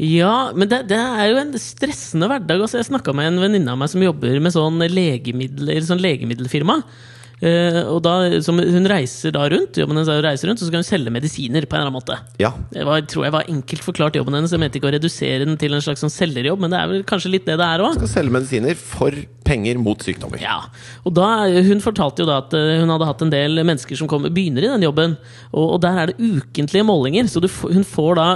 [0.00, 2.64] Ja, men det, det er jo en stressende hverdag.
[2.64, 6.80] Altså, jeg snakka med en venninne av meg som jobber med sånn legemidler, sånn legemiddelfirma.
[7.42, 10.68] Eh, og da, som Hun reiser da rundt, jobben hennes er å reise rundt, så
[10.68, 12.18] skal hun selge medisiner på en eller annen måte.
[12.42, 12.52] Ja.
[12.72, 14.54] Det var, tror jeg var enkelt forklart jobben hennes.
[14.54, 17.06] Jeg mente ikke å redusere den til en slags sånn selgerjobb, men det er vel
[17.08, 17.98] kanskje litt det det er òg.
[17.98, 20.40] Skal selge medisiner for penger mot sykdommer.
[20.40, 20.62] Ja,
[21.04, 24.08] og da, Hun fortalte jo da at eh, hun hadde hatt en del mennesker som
[24.10, 25.18] kom, begynner i den jobben.
[25.52, 27.28] Og, og der er det ukentlige målinger.
[27.28, 28.28] Så du, hun får da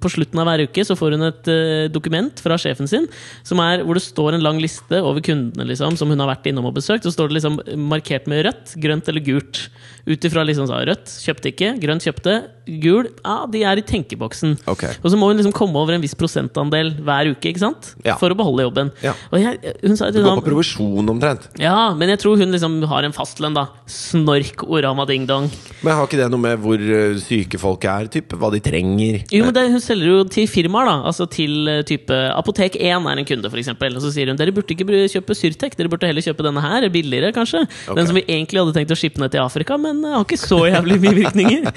[0.00, 3.06] på slutten av hver uke så får hun et eh, dokument fra sjefen sin
[3.46, 6.48] som er, hvor det står en lang liste over kundene liksom, som hun har vært
[6.50, 7.06] innom og besøkt.
[7.06, 7.60] Så står det liksom
[7.96, 9.66] markert med rødt, grønt eller gult.
[10.06, 14.56] Ut ifra liksom rødt kjøpte ikke, grønt kjøpte, gul ja, de er i tenkeboksen.
[14.70, 14.84] Ok.
[15.02, 17.92] Og så må hun liksom komme over en viss prosentandel hver uke ikke sant?
[18.04, 18.16] Ja.
[18.20, 18.90] for å beholde jobben.
[19.04, 19.14] Ja.
[19.38, 19.60] Jeg,
[19.98, 21.48] sa Du går på provisjon omtrent.
[21.60, 23.66] ja, men jeg tror hun liksom har en fastlønn, da.
[23.90, 25.48] Snork orama ding dong.
[25.84, 28.10] Men har ikke det noe med hvor eh, syke folk er?
[28.12, 29.22] Typ, hva de trenger?
[29.32, 30.96] Jo, men det, Hun selger jo til firmaer, da.
[31.10, 33.72] Altså til eh, type Apotek 1 er en kunde, f.eks.
[33.76, 36.88] Og så sier hun dere burde ikke kjøpe Syrtec, dere burde heller kjøpe denne her.
[36.92, 37.64] Billigere, kanskje.
[37.66, 37.96] Okay.
[37.98, 40.40] Den som vi egentlig hadde tenkt å shippe ned til Afrika, men eh, har ikke
[40.40, 41.66] så jævlig mye virkninger.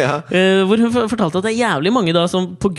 [0.00, 0.20] Ja.
[0.30, 2.70] Eh, hvor hun fortalte at det er jævlig mange da som pga.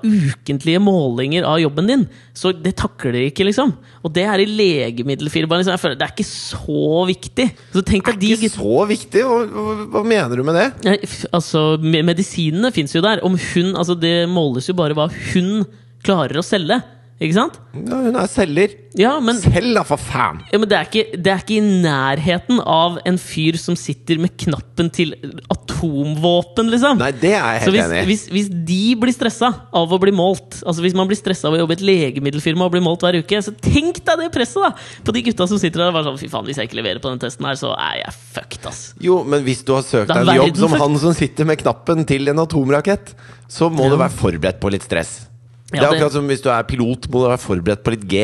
[0.00, 3.74] ukentlige målinger av jobben din, så det takler de ikke, liksom.
[4.02, 5.60] Og det er i legemiddelfirmaet.
[5.60, 5.74] Liksom.
[5.74, 7.46] Jeg føler Det er ikke så viktig.
[7.72, 9.24] Så tenk deg de Ikke så viktig?
[9.26, 10.66] Hva, hva, hva mener du med det?
[10.86, 10.98] Nei,
[11.32, 13.22] altså, Medisinene fins jo der.
[13.26, 15.66] Om hun, altså Det måles jo bare hva hun
[16.06, 16.80] klarer å selge.
[17.16, 17.54] Ikke sant?
[17.72, 18.74] Ja, hun er selger.
[18.96, 20.42] Ja, men, Selg, da, for faen!
[20.52, 24.20] ja, men det, er ikke, det er ikke i nærheten av en fyr som sitter
[24.20, 25.14] med knappen til
[25.52, 26.98] atomvåpen, liksom.
[27.00, 29.98] Nei, det er jeg Så helt hvis, enig hvis, hvis de blir stressa av å
[30.00, 32.82] bli målt Altså Hvis man blir stressa av å jobbe i et legemiddelfirma og bli
[32.84, 34.72] målt hver uke, så tenk deg det presset da
[35.06, 37.02] på de gutta som sitter der og bare sånn Fy faen, hvis jeg ikke leverer
[37.04, 38.82] på den testen her, så er jeg fucked, ass.
[39.02, 42.04] Jo, men hvis du har søkt deg en jobb som han som sitter med knappen
[42.08, 43.12] til en atomrakett,
[43.48, 43.92] så må Ja.
[43.94, 45.26] du være forberedt på litt stress.
[45.66, 48.20] Det er akkurat som hvis du er pilot, må du være forberedt på litt G.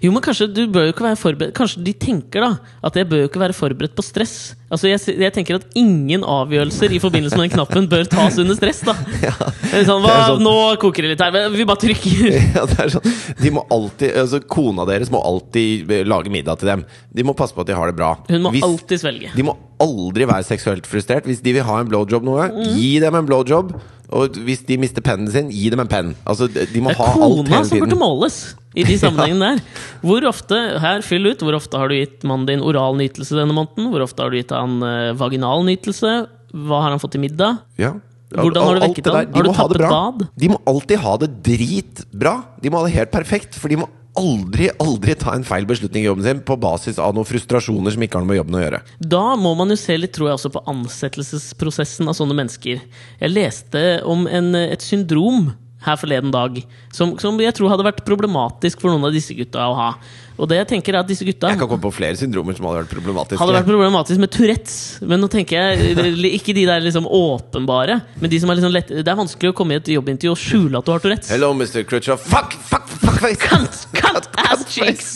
[0.00, 2.48] Jo, men kanskje du bør jo ikke være forberedt Kanskje de tenker da
[2.88, 4.32] at jeg bør jo ikke være forberedt på stress.
[4.72, 8.56] Altså, jeg, jeg tenker at ingen avgjørelser i forbindelse med den knappen bør tas under
[8.56, 8.94] stress, da.
[9.76, 11.36] Er sånn, hva, sånn- Nå koker det litt her.
[11.52, 12.24] Vi bare trykker.
[12.56, 13.12] Ja, det sånn.
[13.44, 16.86] De må alltid, altså Kona deres må alltid lage middag til dem.
[17.12, 18.14] De må passe på at de har det bra.
[18.32, 19.36] Hun må Hvis- alltid svelge.
[19.36, 21.24] De må aldri være seksuelt frustrert.
[21.28, 22.74] Hvis de vil ha en blowjob noe, Mm.
[22.76, 23.72] gi dem en blowjob.
[24.10, 26.14] Og hvis de mister pennen sin, gi dem en penn.
[26.26, 28.38] Altså, de må Det er ha kona som burde måles
[28.74, 29.60] i de sammenhengene der.
[30.00, 33.52] Hvor ofte her, fyll ut, hvor ofte har du gitt mannen din oral nytelse denne
[33.52, 33.90] måneden?
[33.92, 36.14] Hvor ofte har du gitt han eh, vaginal nytelse?
[36.56, 37.58] Hva har han fått til middag?
[37.76, 37.92] Ja.
[38.32, 39.14] Hvordan har du vekket ham?
[39.32, 40.26] Har du må ha det tappet bad?
[40.40, 42.34] De må alltid ha det dritbra.
[42.60, 43.56] De må ha det helt perfekt.
[43.60, 43.88] For de må
[44.18, 48.04] aldri, aldri ta en feil beslutning i jobben sin på basis av noen frustrasjoner som
[48.04, 48.82] ikke har noe med jobben å gjøre.
[49.14, 52.82] Da må man jo se litt tror jeg, også på ansettelsesprosessen av sånne mennesker.
[53.22, 55.52] Jeg leste om en, et syndrom
[55.84, 56.58] her forleden dag
[56.94, 59.90] som, som jeg tror hadde vært problematisk for noen av disse gutta å ha.
[60.38, 62.68] Og det jeg tenker er at disse gutta Jeg kan komme på flere syndromer som
[62.68, 63.38] hadde vært problematiske.
[63.42, 64.76] hadde vært problematisk med Tourettes.
[65.02, 66.06] Men nå tenker jeg
[66.38, 69.56] Ikke de der liksom åpenbare, men de som er liksom lett Det er vanskelig å
[69.58, 71.32] komme i et jobbintervju og skjule at du har Tourettes.
[71.34, 71.82] Hello, Mr.
[71.88, 72.16] Crutcher.
[72.18, 73.40] Fuck, fuck, fuck face!
[73.42, 75.08] Cunt, cunt, ass cheeks!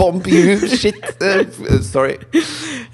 [0.00, 0.96] Bomb you, shit.
[1.20, 1.44] Uh,
[1.84, 2.16] sorry.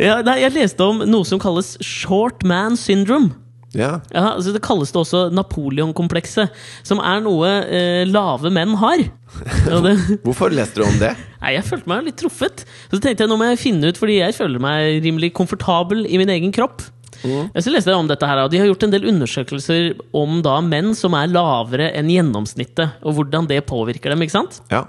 [0.03, 3.35] Ja, nei, jeg leste om noe som kalles short man syndrome.
[3.77, 3.99] Ja.
[4.15, 6.55] Ja, altså Det kalles det også Napoleon-komplekset,
[6.89, 9.03] som er noe eh, lave menn har.
[9.85, 9.93] Det,
[10.25, 11.11] Hvorfor leste du om det?
[11.43, 12.65] nei, Jeg følte meg litt truffet.
[12.89, 16.21] Så tenkte jeg nå må jeg finne ut, fordi jeg føler meg rimelig komfortabel i
[16.21, 16.81] min egen kropp.
[17.19, 20.61] Så leste jeg om dette her, og De har gjort en del undersøkelser om da
[20.63, 24.23] menn som er lavere enn gjennomsnittet, og hvordan det påvirker dem.
[24.23, 24.61] ikke sant?
[24.71, 24.85] Ja.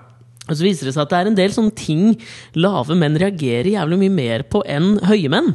[0.49, 2.13] Og så viser det seg at det er en del sånne ting
[2.57, 5.51] lave menn reagerer jævlig mye mer på enn høye menn.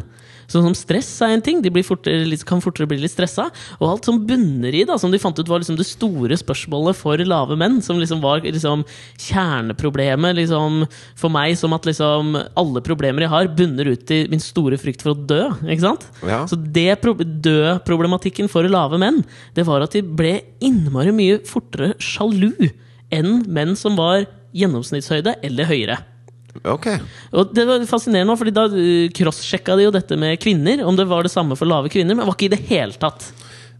[0.50, 1.62] Sånn som stress er en ting.
[1.64, 3.48] De blir fortere, kan fortere bli litt stressa.
[3.80, 6.98] Og alt som bunner i, da, som de fant ut var liksom det store spørsmålet
[6.98, 7.80] for lave menn.
[7.84, 8.84] Som liksom var liksom
[9.26, 10.84] kjerneproblemet liksom,
[11.20, 15.04] for meg, som at liksom alle problemer jeg har, bunner ut i min store frykt
[15.04, 15.42] for å dø.
[15.64, 16.08] Ikke sant?
[16.26, 16.44] Ja.
[16.50, 19.22] Så det pro død-problematikken for lave menn,
[19.56, 22.52] det var at de ble innmari mye fortere sjalu
[23.14, 26.00] enn menn som var gjennomsnittshøyde eller høyere.
[26.62, 26.86] Ok.
[27.34, 31.08] Og det var fascinerende, fordi da uh, crosssjekka de jo dette med kvinner, om det
[31.10, 33.26] var det samme for lave kvinner, men det var ikke i det hele tatt.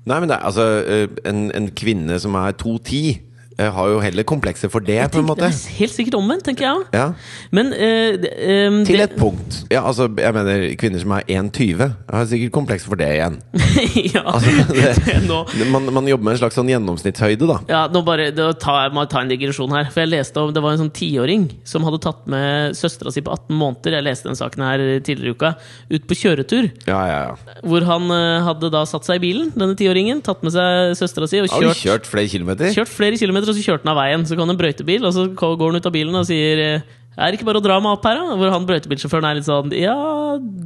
[0.05, 3.23] Nei, men det er altså eh, En, en kvinne som er 2,10,
[3.59, 5.47] eh, har jo heller komplekser for det, på en måte.
[5.47, 6.85] Det er helt sikkert omvendt, tenker jeg.
[6.95, 7.07] Ja.
[7.55, 8.33] Men uh, det,
[8.69, 9.61] um, Til det- et punkt.
[9.71, 13.41] Ja, altså, jeg mener kvinner som er 1,20, har sikkert komplekser for det igjen.
[14.15, 17.59] ja, Altså, det, det, nå, man, man jobber med en slags sånn gjennomsnittshøyde, da.
[17.71, 19.91] Ja, nå bare, da tar jeg, må jeg ta en digresjon her.
[19.95, 23.23] For jeg leste om Det var en sånn tiåring som hadde tatt med søstera si
[23.25, 25.53] på 18 måneder Jeg leste den saken her tidligere i uka.
[25.93, 26.71] Ut på kjøretur.
[26.89, 27.59] Ja, ja, ja.
[27.65, 30.23] Hvor han uh, hadde da satt seg i bilen, denne tiåringen.
[30.25, 32.73] Tatt med seg søstera si og kjørt, kjørt flere kilometer?
[32.75, 34.27] kjørt flere kilometer, og så kjørte han av veien.
[34.27, 36.93] Så kom det en brøytebil, og så går han ut av bilen og sier eh,
[37.17, 38.37] er det ikke bare å dra meg opp her, da?
[38.41, 39.95] Hvor han brøytebilsjåføren er litt sånn Ja,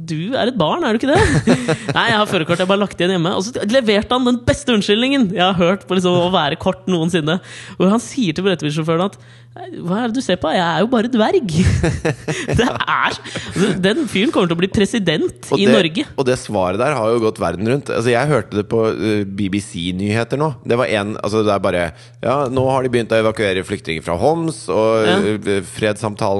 [0.09, 1.57] du er et barn, er du ikke det?
[1.97, 3.35] Nei, jeg har førerkort, jeg har bare lagt igjen hjemme.
[3.37, 6.87] Og så leverte han den beste unnskyldningen jeg har hørt på liksom å være kort
[6.89, 7.37] noensinne.
[7.77, 9.19] Hvor han sier til brøytebilsjåføren at
[9.83, 10.49] Hva er det du ser på?
[10.53, 11.53] Jeg er jo bare dverg.
[12.59, 16.05] Det er altså, Den fyren kommer til å bli president det, i Norge.
[16.15, 17.89] Og det svaret der har jo gått verden rundt.
[17.93, 20.51] Altså Jeg hørte det på uh, BBC-nyheter nå.
[20.65, 21.83] Det var en, altså det er bare
[22.23, 25.17] Ja, nå har de begynt å evakuere flyktninger fra Homs, og Ja.
[25.19, 25.61] uh,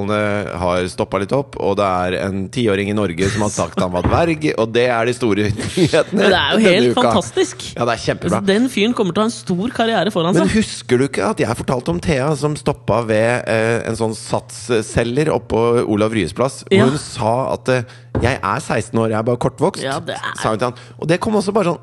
[0.07, 3.79] fredssamtalene har stoppa litt opp, og det er en tiåring i Norge som har sagt
[3.79, 6.19] han var dverg, og det er de store nyhetene.
[6.19, 7.65] Men det er jo helt fantastisk.
[7.75, 8.41] Ja, det er kjempebra.
[8.45, 10.45] Den fyren kommer til å ha en stor karriere foran seg.
[10.47, 14.15] Men husker du ikke at jeg fortalte om Thea som stoppa ved eh, en sånn
[14.17, 16.63] satsselger oppå Olav Ryes plass?
[16.67, 16.85] Hvor Ja.
[16.89, 17.83] hun sa at eh,
[18.19, 19.83] 'jeg er 16 år, jeg er bare kortvokst'.
[19.83, 20.75] Ja, det er- sa hun til han.
[20.99, 21.79] Og det kom også bare sånn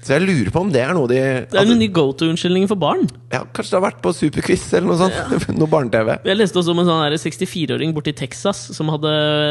[0.00, 2.06] Så jeg lurer på om det er noe de Det er altså, en ny go
[2.16, 3.02] to-unnskyldning for barn.
[3.32, 5.48] ja, Kanskje det har vært på Superquiz eller noe sånt?
[5.60, 6.14] noe barne-TV.
[6.24, 9.10] Jeg leste også om en sånn 64-åring borte i Texas som hadde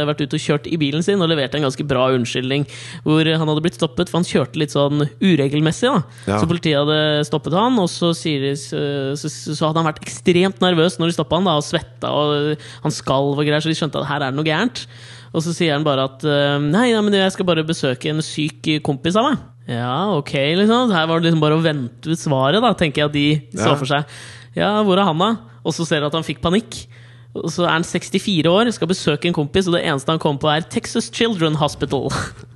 [0.10, 2.66] vært ute og kjørt i bilen sin og leverte en ganske bra unnskyldning.
[3.06, 5.92] Hvor han hadde blitt stoppet, for han kjørte litt sånn uregelmessig.
[5.94, 6.02] da
[6.34, 6.40] Ja.
[6.42, 8.82] Så politiet hadde stoppet han, og så, de, så,
[9.20, 12.66] så, så hadde han vært ekstremt nervøs når de stoppa han da og svetta, og
[12.84, 14.88] han skalv og greier, så de skjønte at her er det noe gærent.
[15.30, 16.26] Og så sier han bare at
[16.66, 19.42] nei, Nei, men jeg skal bare besøke en syk kompis av meg.
[19.70, 20.90] Ja, ok, liksom.
[20.96, 23.76] Her var det liksom bare å vente ut svaret, da, tenker jeg at de så
[23.78, 24.18] for seg.
[24.58, 25.60] Ja, hvor er han, da?
[25.62, 26.82] Og så ser du at han fikk panikk.
[27.44, 30.42] Og så er han 64 år, skal besøke en kompis, og det eneste han kommer
[30.44, 32.10] på, er Texas Children Hospital.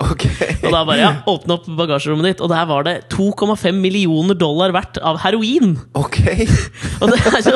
[0.04, 0.26] Ok
[0.64, 4.74] Og da bare, ja, åpne opp bagasjerommet ditt, og der var det 2,5 millioner dollar
[4.76, 5.78] verdt av heroin!
[6.00, 6.20] Ok
[7.04, 7.56] Og det er så,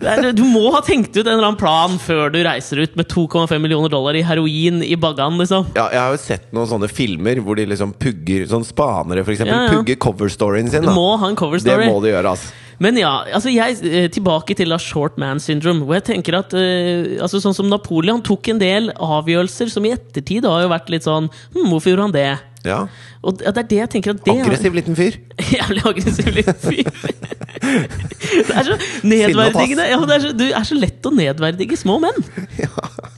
[0.00, 2.96] det er, du må ha tenkt ut en eller annen plan før du reiser ut
[2.98, 5.70] med 2,5 millioner dollar i heroin i baggan, liksom.
[5.76, 9.54] ja, Jeg har jo sett noen sånne filmer hvor de liksom pugger Sånn spanere, eksempel.
[9.54, 9.76] Ja, ja.
[9.78, 10.86] Pugger coverstoryen sin.
[10.86, 12.52] Du må ha en cover Det må de gjøre, altså.
[12.80, 15.84] Men ja, altså jeg, eh, tilbake til short man syndrome.
[15.84, 19.92] Hvor jeg tenker at uh, altså Sånn som Napoleon tok en del avgjørelser som i
[19.92, 22.30] ettertid har jo vært litt sånn hm, Hvorfor gjorde han det?
[22.66, 22.84] Ja.
[23.24, 25.16] Og det er det jeg tenker at det Aggressiv liten fyr.
[25.56, 26.90] Jævlig aggressiv liten fyr.
[28.30, 29.84] Det er så nedverdigende.
[29.90, 32.16] Ja, det er så, du er så lett å nedverdige små menn.
[32.60, 32.68] Ja.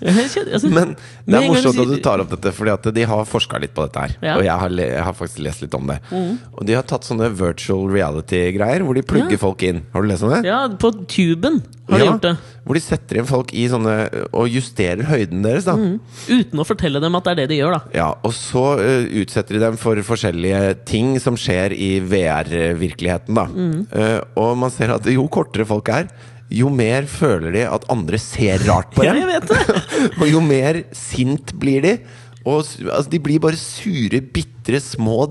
[0.08, 0.94] altså, Men
[1.26, 3.86] det er morsomt at du tar opp dette, Fordi at de har forska litt på
[3.86, 4.16] dette her.
[4.18, 4.32] Ja.
[4.32, 4.40] Mm.
[4.40, 5.98] Og jeg har, jeg har faktisk lest litt om det.
[6.10, 9.84] Og de har tatt sånne virtual reality-greier hvor de plugger folk inn.
[9.94, 10.42] Har du lest om det?
[10.48, 12.32] Ja, på tuben har de Ja, gjort det.
[12.62, 13.94] Hvor de setter inn folk i sånne
[14.30, 15.74] og justerer høyden deres, da.
[16.30, 17.96] Uten å fortelle dem at det er det de gjør, da.
[17.98, 23.46] Ja, og så uh, utsetter de dem for forskjellige ting som skjer i VR-virkeligheten, da.
[23.50, 23.80] Mm.
[23.90, 26.06] uh, og man ser at jo kortere folk er,
[26.52, 29.24] jo mer føler de at andre ser rart på dem.
[30.20, 31.94] Og jo mer sint blir de.
[32.42, 34.20] Og altså, de blir bare sure,
[34.62, 35.26] bitre, små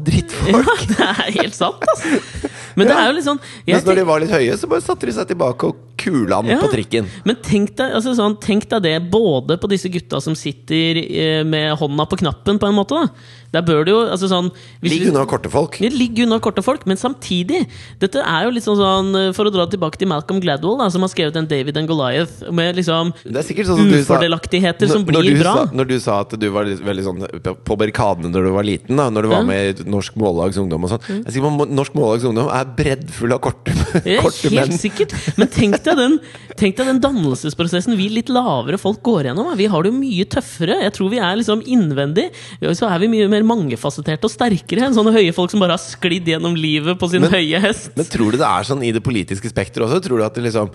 [0.51, 2.49] Ja, det er helt sant, altså.
[2.75, 3.01] Men det Ja.
[3.03, 5.27] er jo litt sånn Mens når de var litt høye, så bare satte de seg
[5.27, 6.57] tilbake og kula han Ja.
[6.61, 7.05] på trikken.
[7.25, 11.43] Men tenk deg, altså sånn, tenk deg det både på disse gutta som sitter eh,
[11.43, 12.89] med hånda på knappen, på en måte.
[12.95, 13.07] da
[13.51, 14.49] Der bør det jo altså sånn
[14.81, 15.75] Ligg unna korte folk.
[15.83, 17.67] Ligg unna korte folk, men samtidig
[17.99, 21.01] Dette er jo litt sånn sånn For å dra tilbake til Malcolm Gladwell, da, som
[21.01, 25.03] har skrevet en David and Goliath med liksom Det er sånn du sa ufordelaktigheter som
[25.05, 25.53] blir du bra.
[25.67, 28.63] Sa, når du sa at du var veldig sånn på- på barrikadene når du var
[28.63, 31.55] liten, da Når du var med i Norsk Mållags Ungdom og sånn Jeg er sikker
[31.57, 33.73] på Norsk Mållags Ungdom er breddfull av korte,
[34.23, 34.77] korte helt menn.
[34.81, 35.15] sikkert.
[35.39, 36.17] Men tenk deg, den,
[36.59, 39.51] tenk deg den dannelsesprosessen vi litt lavere folk går gjennom.
[39.59, 40.79] Vi har det jo mye tøffere.
[40.85, 42.29] Jeg tror vi er liksom innvendig.
[42.77, 45.83] Så er vi mye mer mangefasetterte og sterkere enn sånne høye folk som bare har
[45.83, 47.91] sklidd gjennom livet på sin Men- høye hest.
[47.97, 50.01] Men tror du det er sånn i det politiske spekteret også?
[50.07, 50.69] Tror du at det liksom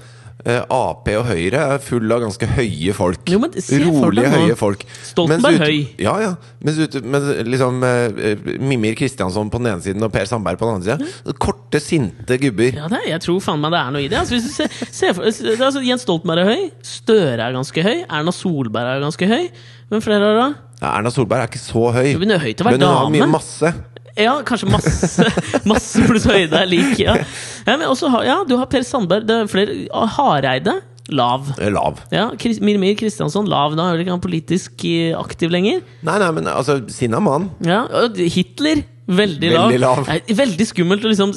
[0.44, 3.22] eh, Ap og Høyre er full av ganske høye folk.
[3.32, 4.84] Jo, men Rolige, høye folk.
[5.06, 6.02] Stoltenberg Mens høy.
[6.04, 6.32] Ja, ja.
[6.66, 10.78] Mens, mens liksom eh, Mimir Kristiansson på den ene siden og Per Sandberg på den
[10.80, 11.34] andre siden.
[11.42, 12.76] Korte, sinte gubber.
[12.78, 14.18] Ja, det, er- jeg tror faen meg det er noe i det.
[14.20, 14.68] Altså, hvis du ser,
[15.00, 16.64] ser for, altså, Jens Stoltenberg er høy.
[16.86, 17.98] Støre er ganske høy.
[18.06, 19.44] Erna Solberg er ganske høy.
[19.90, 20.48] Hvem flere er det?
[20.82, 22.08] Ja, Erna Solberg er ikke så høy.
[22.20, 23.74] Hun er høy til å være men hun har mye masse.
[24.16, 25.26] Ja, kanskje masse
[25.68, 26.94] Masse pluss høyde er lik.
[27.04, 27.18] Ja,
[27.66, 29.26] ja men også, ja du har Per Sandberg.
[29.28, 30.78] Det er flere Hareide.
[31.08, 31.52] Lav.
[31.60, 32.00] Eh, Lav.
[32.10, 33.76] Ja, Mirmir Kristiansson, lav.
[33.78, 35.80] Da er vel ikke han politisk eh, aktiv lenger.
[36.06, 37.50] Nei, nei, men altså, sinna mann.
[37.64, 39.68] Ja, og Hitler, veldig lav.
[39.70, 40.02] Veldig lav.
[40.08, 41.34] Nei, veldig skummelt å liksom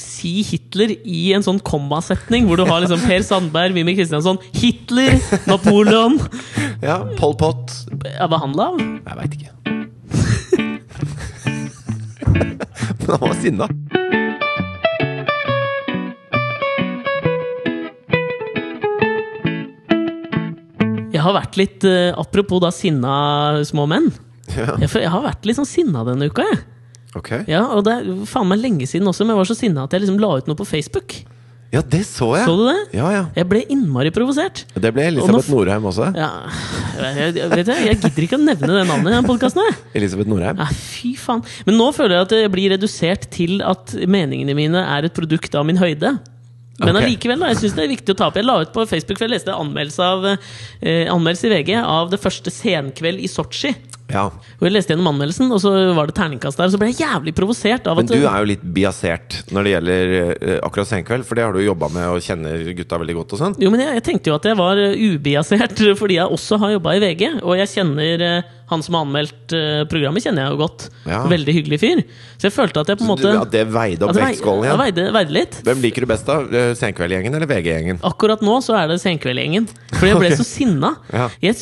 [0.00, 5.18] si Hitler i en sånn kommasetning, hvor du har liksom Per Sandberg, Mimir Kristiansson, Hitler,
[5.50, 6.16] Napoleon
[6.88, 7.76] Ja, Pol Pot.
[8.14, 8.80] Ja, Var han lav?
[8.80, 9.52] Jeg veit ikke.
[13.00, 13.68] Men han var sinna.
[21.20, 23.14] Jeg har vært litt eh, Apropos da sinna
[23.68, 24.08] små menn.
[24.56, 24.72] Ja.
[24.80, 26.62] Jeg, jeg har vært litt sånn sinna denne uka, jeg.
[27.18, 27.28] Ok.
[27.50, 29.94] Ja, og det er faen meg lenge siden også, men jeg var så sinna at
[29.94, 31.20] jeg liksom la ut noe på Facebook.
[31.70, 32.46] Ja, det så jeg.
[32.48, 32.78] Så du det?
[32.98, 33.20] Ja, ja.
[33.36, 34.64] Jeg ble innmari provosert.
[34.74, 36.08] Det ble Og nå Elisabeth f- Norheim også.
[36.18, 36.30] Ja,
[36.98, 39.76] jeg, jeg, vet du, jeg gidder ikke å nevne det navnet i den podkasten.
[40.00, 40.58] Elisabeth Norheim.
[40.58, 41.44] Ja, fy faen.
[41.68, 45.54] Men nå føler jeg at jeg blir redusert til at meningene mine er et produkt
[45.60, 46.16] av min høyde.
[46.80, 47.02] Men Ok.
[47.04, 48.38] allikevel, jeg synes det er viktig å ta opp.
[48.40, 50.24] Jeg la ut på Facebook, for jeg leste anmeldelse, av,
[50.80, 53.74] eh, anmeldelse i VG av det første senkveld i Sotsji.
[54.10, 54.24] Ja.
[54.26, 56.66] Og jeg leste gjennom anmeldelsen, og så var det terningkast der.
[56.66, 59.62] Og så ble jeg jævlig provosert av Men at du er jo litt biasert når
[59.68, 63.14] det gjelder eh, akkurat Senkveld, for det har du jobba med og kjenner gutta veldig
[63.20, 63.54] godt og sånn.
[63.62, 66.74] Jo, men jeg, jeg tenkte jo at jeg var eh, ubiasert, fordi jeg også har
[66.74, 67.22] jobba i VG.
[67.44, 70.86] Og jeg kjenner eh, han som har anmeldt eh, programmet, kjenner jeg jo godt.
[71.10, 71.20] Ja.
[71.30, 72.02] Veldig hyggelig fyr.
[72.38, 74.70] Så jeg følte at jeg på en måte at det veide opp vektskålen igjen?
[74.72, 75.58] ja, veide, veide litt.
[75.66, 76.38] Hvem liker du best, da?
[76.46, 77.98] Eh, Senkveldgjengen eller VG-gjengen?
[78.06, 79.66] Akkurat nå så er det Senkveldgjengen.
[79.96, 80.94] Fordi jeg ble så sinna.
[81.12, 81.26] Ja.
[81.42, 81.58] Jeg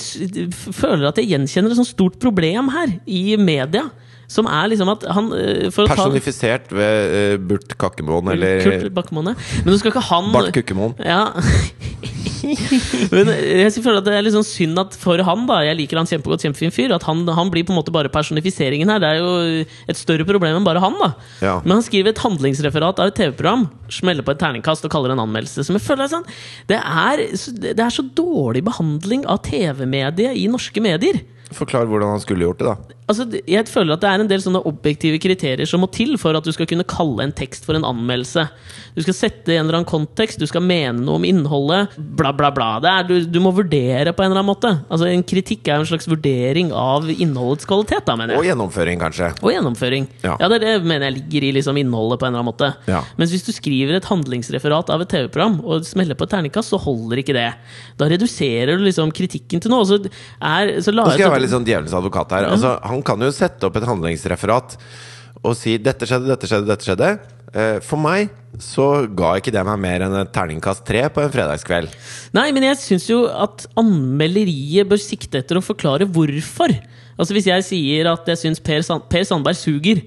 [0.77, 3.89] føler at jeg gjenkjenner et sånt stort problem her i media.
[4.29, 8.93] Som er liksom at han eh, å ta- Personifisert ved uh, Burt Kakkemoen eller Kurt
[8.93, 9.33] Bakkemoen.
[9.33, 10.99] Men du skal ikke han Bart Kukkemoen.
[11.01, 11.31] Ja.
[13.15, 15.99] Men jeg føler at det er litt sånn synd at for han, da Jeg liker
[16.01, 16.95] han kjempegodt, kjempefin fyr.
[16.97, 19.01] At han, han blir på en måte bare personifiseringen her.
[19.03, 21.11] Det er jo et større problem enn bare han, da.
[21.45, 21.57] Ja.
[21.65, 25.19] Men han skriver et handlingsreferat av et TV-program, smeller på et terningkast og kaller det
[25.19, 25.65] en anmeldelse.
[25.67, 26.29] Som jeg føler er sånn
[26.71, 27.25] Det er,
[27.73, 31.23] det er så dårlig behandling av TV-mediet i norske medier.
[31.55, 32.95] Forklar hvordan han skulle gjort det, da.
[33.09, 36.37] Altså, jeg føler at det er en del sånne objektive kriterier som må til for
[36.37, 38.43] at du skal kunne kalle en tekst for en anmeldelse.
[38.93, 42.35] Du skal sette i en eller annen kontekst, du skal mene noe om innholdet, bla,
[42.37, 42.67] bla, bla.
[42.85, 44.73] Det er, du, du må vurdere på en eller annen måte.
[44.93, 48.43] Altså, En kritikk er en slags vurdering av innholdets kvalitet, da, mener jeg.
[48.43, 49.31] Og gjennomføring, kanskje.
[49.41, 50.11] Og gjennomføring.
[50.27, 50.37] Ja.
[50.43, 52.71] Ja, det, det mener jeg ligger i liksom innholdet på en eller annen måte.
[52.93, 53.01] Ja.
[53.17, 56.83] Mens hvis du skriver et handlingsreferat av et TV-program og smeller på et terningkast, så
[56.85, 57.49] holder ikke det.
[57.97, 59.89] Da reduserer du liksom kritikken til noe.
[59.89, 60.03] Så,
[60.45, 61.09] er, så la
[61.39, 62.49] Være litt sånn djevelens advokat her.
[62.51, 64.75] Altså, han kan jo sette opp et handlingsreferat.
[65.47, 67.09] og si 'dette skjedde, dette skjedde', dette skjedde.
[67.55, 68.29] Eh, For meg
[68.59, 71.95] så ga ikke det meg mer enn et terningkast tre på en fredagskveld.
[72.35, 76.75] Nei, men jeg syns jo at anmelderiet bør sikte etter å forklare hvorfor.
[77.19, 80.03] Altså Hvis jeg sier at jeg syns per, Sand per Sandberg suger,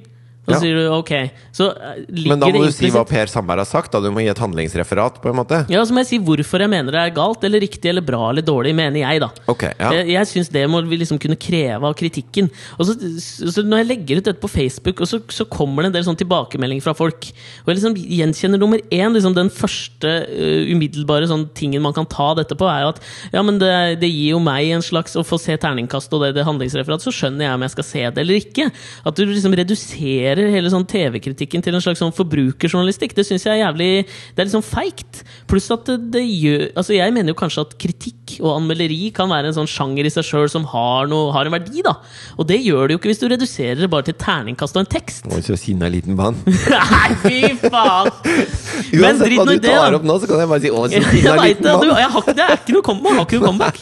[0.47, 0.59] da Ja.
[0.59, 1.11] sier du ok.
[1.53, 3.91] Så eh, Men da må du si hva Per Sandberg har sagt.
[3.93, 5.59] Da Du må gi et handlingsreferat, på en måte.
[5.69, 8.31] Ja, så må jeg si hvorfor jeg mener det er galt eller riktig eller bra
[8.31, 9.29] eller dårlig, mener jeg, da.
[9.51, 9.91] Okay, ja.
[9.99, 12.49] Jeg, jeg syns det må vi liksom kunne kreve av kritikken.
[12.79, 15.91] Og så, så Når jeg legger ut dette på Facebook, og så, så kommer det
[15.91, 17.29] en del sånn tilbakemeldinger fra folk.
[17.61, 19.13] Og jeg liksom gjenkjenner nummer én.
[19.13, 23.01] Liksom den første uh, umiddelbare sånn tingen man kan ta dette på, er jo at
[23.35, 23.71] ja, men det,
[24.01, 27.13] det gir jo meg en slags Å få se terningkast og det, det handlingsreferat, så
[27.13, 28.69] skjønner jeg om jeg skal se det eller ikke.
[29.05, 33.57] At du liksom reduserer hele sånn TV-kritikken til en slags sånn forbrukerjournalistikk, det syns jeg
[33.57, 33.89] er jævlig
[34.35, 35.23] Det er sånn feigt.
[35.49, 39.29] Pluss at det, det gjør Altså, jeg mener jo kanskje at kritikk og anmelderi kan
[39.31, 41.97] være en sånn sjanger i seg sjøl som har, noe, har en verdi, da.
[42.39, 44.91] Og det gjør det jo ikke hvis du reduserer det bare til terningkast og en
[44.91, 45.27] tekst.
[45.31, 46.39] Oi, så sinna liten mann.
[46.47, 48.11] Nei, fy faen!
[49.01, 49.99] Men Uansett drit hva du det, tar da.
[49.99, 52.01] opp nå, så kan jeg bare si 'å, så sinna liten det, du, mann'.
[52.01, 53.17] jeg har det er ikke noe comeback.
[53.17, 53.81] Har ikke noe comeback.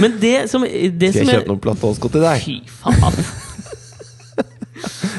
[0.00, 2.44] Men det som, det Skal som jeg kjøpe noen platåsko til deg?
[2.44, 3.48] Fy faen.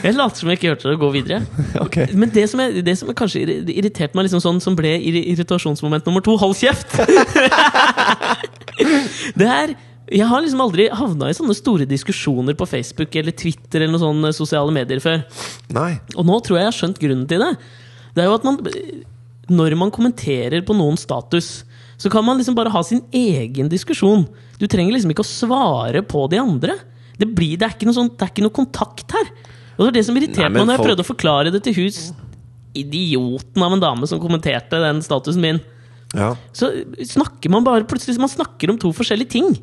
[0.02, 1.44] Jeg later som jeg ikke hørte det, og går videre.
[1.82, 2.08] Okay.
[2.16, 6.24] Men det som, jeg, det som kanskje irriterte meg, liksom sånn, som ble irritasjonsmoment nummer
[6.24, 6.94] to Hold kjeft!
[9.40, 9.74] det er
[10.12, 14.04] Jeg har liksom aldri havna i sånne store diskusjoner på Facebook eller Twitter eller noen
[14.04, 15.24] sånne sosiale medier før.
[15.76, 15.96] Nei.
[16.16, 17.52] Og nå tror jeg jeg har skjønt grunnen til det.
[18.16, 18.62] Det er jo at man
[19.52, 21.64] Når man kommenterer på noens status,
[22.02, 24.26] så kan man liksom bare ha sin egen diskusjon.
[24.58, 26.78] Du trenger liksom ikke å svare på de andre.
[27.18, 29.28] Det, blir, det, er, ikke noe sånt, det er ikke noe kontakt her.
[29.76, 31.78] Og det var det som irriterte meg når jeg folk- prøvde å forklare det til
[31.82, 32.00] hus.
[32.78, 35.62] Idioten av en dame som kommenterte den statusen min.
[36.16, 36.34] Ja.
[36.56, 36.70] Så
[37.08, 39.54] snakker man bare plutselig Man snakker om to forskjellige ting.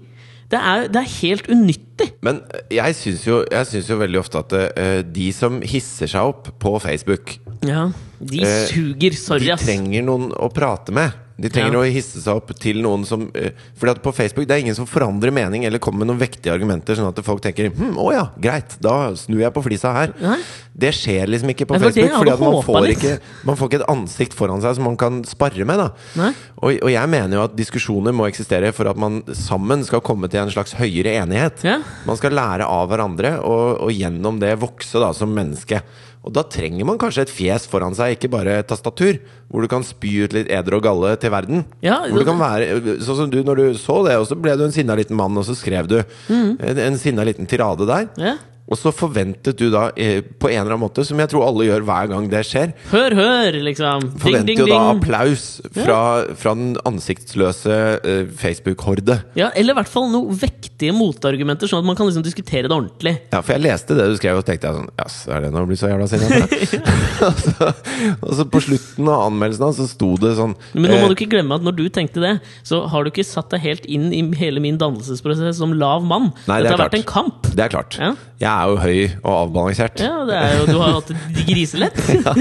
[0.48, 2.06] Det er, det er helt unyttig.
[2.24, 2.38] Men
[2.72, 7.36] jeg syns jo, jo veldig ofte at uh, de som hisser seg opp på Facebook,
[7.66, 9.12] Ja, De Eh, suger.
[9.18, 11.12] Sorry, de trenger noen å prate med.
[11.38, 11.78] De trenger Ja.
[11.84, 14.74] å hisse seg opp til noen som eh, Fordi at på Facebook det er ingen
[14.74, 18.08] som forandrer mening eller kommer med noen vektige argumenter, sånn at folk tenker hm, 'Å
[18.12, 20.14] ja, greit, da snur jeg på flisa her'.
[20.20, 20.38] Nei.
[20.78, 23.12] Det skjer liksom ikke på Facebook, fordi at man får, ikke,
[23.44, 25.78] man får ikke et ansikt foran seg som man kan sparre med.
[25.78, 30.00] da og, og jeg mener jo at diskusjoner må eksistere for at man sammen skal
[30.02, 31.62] komme til en slags høyere enighet.
[31.66, 31.80] Ja.
[32.06, 35.82] Man skal lære av hverandre, og, og gjennom det vokse da som menneske.
[36.26, 39.20] Og da trenger man kanskje et fjes foran seg, ikke bare et tastatur.
[39.48, 41.64] Hvor du kan spy ut litt eder og galle til verden.
[41.84, 44.74] Ja, kan være Sånn som du, når du så det, og så ble du en
[44.74, 45.98] sinna liten mann, og så skrev du
[46.28, 48.08] en, en sinna liten tirade der.
[48.20, 48.36] Ja.
[48.68, 51.64] Og så forventet du da, eh, på en eller annen måte, som jeg tror alle
[51.70, 54.02] gjør hver gang det skjer, Hør, hør, liksom.
[54.04, 54.98] Ding, forventer ding, jo da ding.
[54.98, 56.00] applaus fra,
[56.36, 59.16] fra den ansiktsløse eh, Facebook-horde.
[59.40, 62.76] Ja, eller i hvert fall noen vektige motargumenter, sånn at man kan liksom diskutere det
[62.76, 63.14] ordentlig.
[63.32, 65.52] Ja, for jeg leste det du skrev, og så tenkte jeg sånn Jass, er det
[65.54, 66.28] nå å bli så jævla sinna?
[67.28, 67.72] og, så-
[68.20, 71.16] og så på slutten av anmeldelsen så sto det sånn Men nå må eh, du
[71.16, 72.34] ikke glemme at når du tenkte det,
[72.68, 76.30] så har du ikke satt deg helt inn i hele min dannelsesprosess som lav mann.
[76.46, 77.48] Nei, det Dette er har vært en kamp.
[77.54, 77.96] Det er klart.
[78.00, 78.12] Ja.
[78.38, 80.02] Jeg er jo høy og avbalansert.
[80.04, 81.12] Ja, det er jo, Du har hatt
[81.48, 81.98] griselett.
[82.26, 82.34] ja,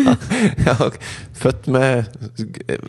[0.67, 0.89] ja,
[1.37, 2.11] født med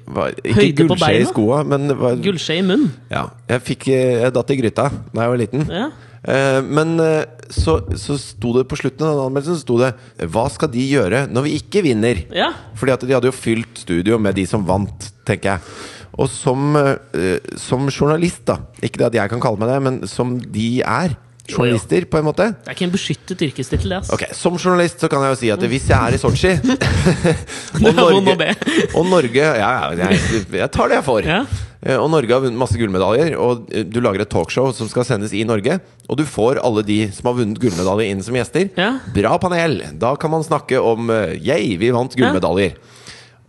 [0.09, 1.89] hva, Ikke gullskje i skoa, men
[2.25, 2.91] Gullskje i munnen.
[3.13, 5.67] ja, jeg, fikk, jeg datt i gryta da jeg var liten.
[5.73, 5.89] Ja.
[6.29, 7.23] Eh, men eh,
[7.55, 9.93] så, så sto det på slutten av den anmeldelsen sto det
[10.35, 12.25] Hva skal de gjøre når vi ikke vinner?
[12.35, 12.49] ja.
[12.79, 15.79] Fordi at de hadde jo fylt studio med de som vant, tenker jeg.
[16.19, 20.01] Og som, eh, som journalist, da Ikke det at jeg kan kalle meg det, men
[20.11, 21.15] som de er.
[21.49, 22.47] Journalister, på en måte.
[22.65, 24.01] Det er ikke en beskyttet yrkestittel, det.
[24.03, 24.15] Altså.
[24.19, 26.53] Okay, Som journalist så kan jeg jo si at hvis jeg er i Sotsji
[27.89, 28.51] og, be.
[28.95, 30.21] og Norge Ja, jeg,
[30.53, 31.29] jeg tar det jeg får.
[31.29, 31.41] Ja.
[31.81, 35.07] Eh, Og Norge har vunnet masse gullmedaljer, og eh, du lager et talkshow som skal
[35.07, 35.79] sendes i Norge.
[36.09, 38.69] Og du får alle de som har vunnet gullmedalje, inn som gjester.
[38.79, 38.97] Ja.
[39.15, 39.81] Bra panel!
[40.01, 42.77] Da kan man snakke om 'yeah, vi vant gullmedaljer.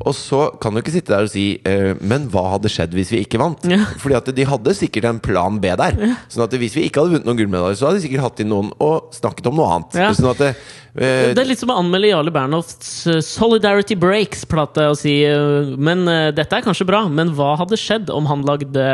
[0.08, 3.12] Og så kan du ikke sitte der og si eh, Men hva hadde skjedd hvis
[3.12, 3.66] vi ikke vant?
[3.68, 3.82] Ja.
[4.02, 5.98] Fordi at de hadde sikkert en plan B der.
[6.32, 8.52] Sånn at hvis vi ikke hadde vunnet noen gullmedaljer, så hadde de sikkert hatt inn
[8.54, 10.00] noen og snakket om noe annet.
[10.00, 10.12] Ja.
[10.16, 10.46] Sånn at
[10.94, 15.20] det, eh, Det er litt som å anmelde Jarle Bernhofts eh, Solidarity Breaks-plate og si
[15.28, 18.86] eh, Men uh, dette er kanskje bra, men hva hadde skjedd om han lagde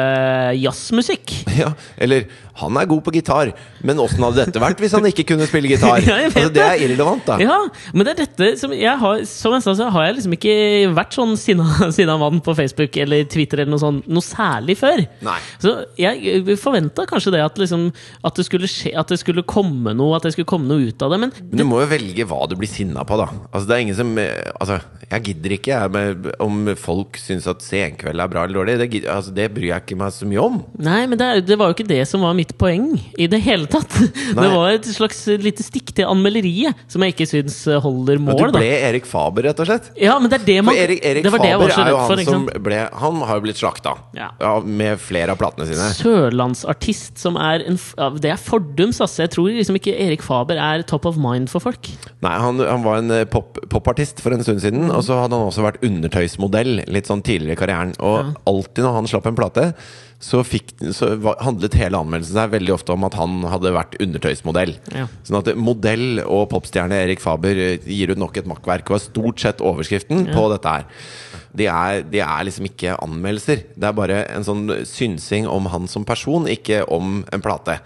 [0.59, 1.41] jazzmusikk?
[1.55, 1.69] Ja,
[2.03, 2.25] eller
[2.59, 3.49] han er god på gitar,
[3.83, 6.03] men åssen hadde dette vært hvis han ikke kunne spille gitar?
[6.03, 7.37] Ja, altså, det er irrelevant, da.
[7.43, 7.57] Ja,
[7.91, 10.55] men det er dette som jeg har Som jeg sa, så har jeg liksom ikke
[10.95, 15.03] vært sånn sinna, sinna mann på Facebook eller Twitter eller noe sånt noe særlig før.
[15.25, 15.37] Nei.
[15.63, 17.87] Så jeg forventa kanskje det at, liksom,
[18.27, 21.03] at det skulle skje At det skulle komme noe At det skulle komme noe ut
[21.03, 21.19] av det.
[21.23, 23.29] Men Men du må jo velge hva du blir sinna på, da.
[23.51, 24.79] Altså, det er ingen som eh, Altså,
[25.09, 28.77] jeg gidder ikke jeg med, om folk syns at Senkveld er bra eller dårlig.
[28.81, 30.55] Det, gidder, altså, det bryr jeg ikke meg så mye om.
[30.81, 32.87] Nei, men det, det var jo ikke det som var mitt poeng
[33.21, 33.91] i det hele tatt.
[34.35, 38.49] Det var et slags lite stikk til anmelderiet som jeg ikke syns holder Men mål.
[38.51, 38.61] du da.
[38.61, 39.87] ble Erik Faber, rett og slett.
[40.01, 42.09] Ja, men det er det man For Erik, Erik Det var Faber er jo han
[42.11, 42.23] for.
[42.27, 44.29] som ble Han har jo blitt slakta Ja.
[44.65, 45.87] med flere av platene sine.
[45.99, 47.77] Sørlandsartist som er en
[48.21, 49.17] Det er fordums, ass.
[49.21, 51.74] Jeg tror liksom ikke Erik Faber er top of mind for folk.
[52.25, 55.51] Nei, han, han var en popartist pop, for en stund siden, og så hadde han
[55.51, 57.93] også vært undertøysmodell litt sånn tidligere i karrieren.
[57.99, 59.69] Og alltid når han slapp en plate,
[60.25, 61.11] så, fikk, så
[61.43, 64.73] handlet hele anmeldelsen seg veldig ofte om at han hadde vært undertøysmodell.
[64.95, 65.05] Ja.
[65.27, 69.43] Sånn at modell og popstjerne Erik Faber eh, gir ut nok et makkverk, var stort
[69.43, 70.87] sett overskriften på dette her.
[71.55, 73.65] De er, de er liksom ikke anmeldelser.
[73.75, 77.79] Det er bare en sånn synsing om han som person, ikke om en plate.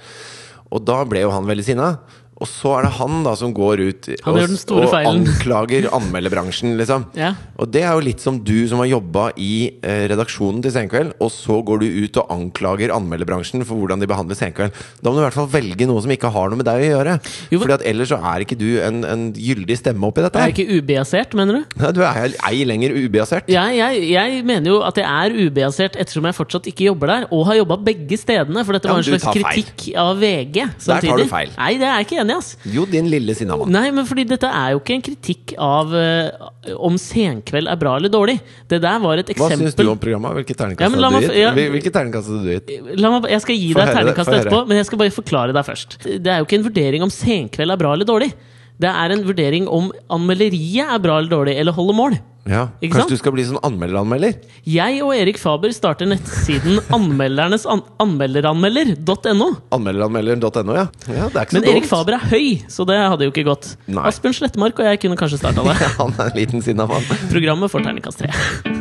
[0.70, 1.94] Og da ble jo han veldig sinna.
[2.40, 7.06] Og så er det han da som går ut Han og, og anklager anmelderbransjen, liksom.
[7.20, 7.34] Ja.
[7.60, 9.52] Og det er jo litt som du som har jobba i
[9.84, 14.08] eh, redaksjonen til Senkveld, og så går du ut og anklager anmelderbransjen for hvordan de
[14.10, 14.78] behandler Senkveld.
[15.04, 16.88] Da må du i hvert fall velge noe som ikke har noe med deg å
[16.94, 17.18] gjøre.
[17.52, 20.54] Jo, Fordi at ellers så er ikke du en, en gyldig stemme oppi dette Er
[20.54, 21.78] jeg ikke ubiasert, mener du?
[21.84, 23.52] Nei, du er ei lenger ubiasert.
[23.52, 27.28] Jeg, jeg, jeg mener jo at jeg er ubiasert ettersom jeg fortsatt ikke jobber der,
[27.36, 31.12] og har jobba begge stedene, for dette Ja, var en slags kritikk av VG samtidig.
[31.12, 31.54] tar du feil.
[31.60, 32.58] Nei, det er ikke enig ass.
[32.70, 33.72] Jo, din lille sinnamann.
[33.74, 37.96] Nei, men fordi dette er jo ikke en kritikk av uh, om Senkveld er bra
[37.98, 38.38] eller dårlig.
[38.70, 40.36] Det der var et eksempel Hva syns du om programmet?
[40.40, 41.38] Hvilket terningkast Ja, hadde du gitt?
[41.42, 41.52] ja.
[41.58, 43.00] Hvil- Hvilket terningkast hadde du gitt?
[43.00, 46.00] La meg, jeg skal gi deg terningkast etterpå, men jeg skal bare forklare deg først.
[46.06, 48.32] Det er jo ikke en vurdering om Senkveld er bra eller dårlig.
[48.80, 52.14] Det er en vurdering om anmelderiet er bra eller dårlig, eller holder mål.
[52.50, 53.12] Ja, Ikke Kanskje sant?
[53.14, 54.40] du skal bli sånn anmelderanmelder?
[54.66, 59.50] Jeg og Erik Faber starter nettsiden anmeldernes an anmelderanmelder.no.
[59.78, 60.88] Anmelderanmelder.no, ja.
[61.14, 61.28] ja.
[61.30, 61.92] Det er ikke så Men Erik dumt.
[61.92, 63.70] Faber er høy, så det hadde jo ikke gått.
[63.86, 64.02] Nei.
[64.10, 65.78] Asbjørn Slettmark og jeg kunne kanskje starta det.
[66.02, 67.06] Han er en liten sinna mann.
[67.30, 68.34] Programmet får terningkast tre.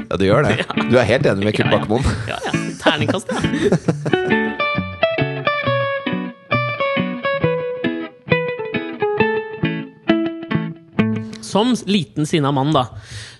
[0.08, 0.56] Ja, det gjør det.
[0.88, 1.68] Du er helt enig med Kurt.
[1.74, 2.08] Bakkemoen?
[2.30, 2.56] Ja, ja.
[2.80, 4.48] Terningkast, ja.
[11.40, 12.86] Som liten sinna mann, da,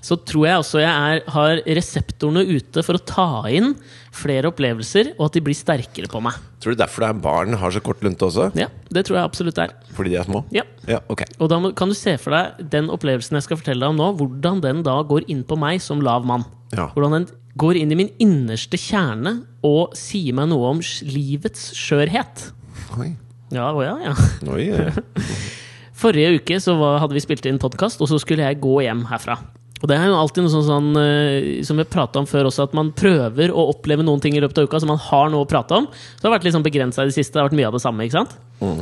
[0.04, 3.74] så tror jeg også jeg er, har reseptorene ute for å ta inn
[4.14, 6.36] flere opplevelser, og at de blir sterkere på meg.
[6.62, 8.50] Tror du derfor det er barn har så kort lunte også?
[8.58, 9.74] Ja, Det tror jeg absolutt er.
[9.94, 10.44] Fordi de er små?
[10.54, 10.64] Ja.
[10.88, 11.24] Ja, ok.
[11.38, 14.00] Og da må, kan du se for deg den opplevelsen jeg skal fortelle deg om
[14.00, 16.46] nå, hvordan den da går inn på meg som lav mann.
[16.74, 16.90] Ja.
[16.94, 17.28] Hvordan den
[17.58, 22.50] går inn i min innerste kjerne og sier meg noe om livets skjørhet.
[22.98, 23.12] Oi.
[23.54, 24.14] Ja, å ja, ja.
[24.52, 24.68] Oi.
[24.68, 24.92] ja.
[25.98, 29.02] Forrige uke så var, hadde vi spilt inn podkast, og så skulle jeg gå hjem
[29.10, 29.34] herfra.
[29.78, 32.66] Og det er jo alltid noe sånn, sånn eh, som vi prata om før også,
[32.68, 35.46] at man prøver å oppleve noen ting i løpet av uka, som man har noe
[35.46, 35.86] å prate om.
[35.92, 37.36] Så det har vært litt sånn begrensa i det siste.
[37.36, 38.08] Det har vært mye av det samme.
[38.08, 38.34] ikke sant?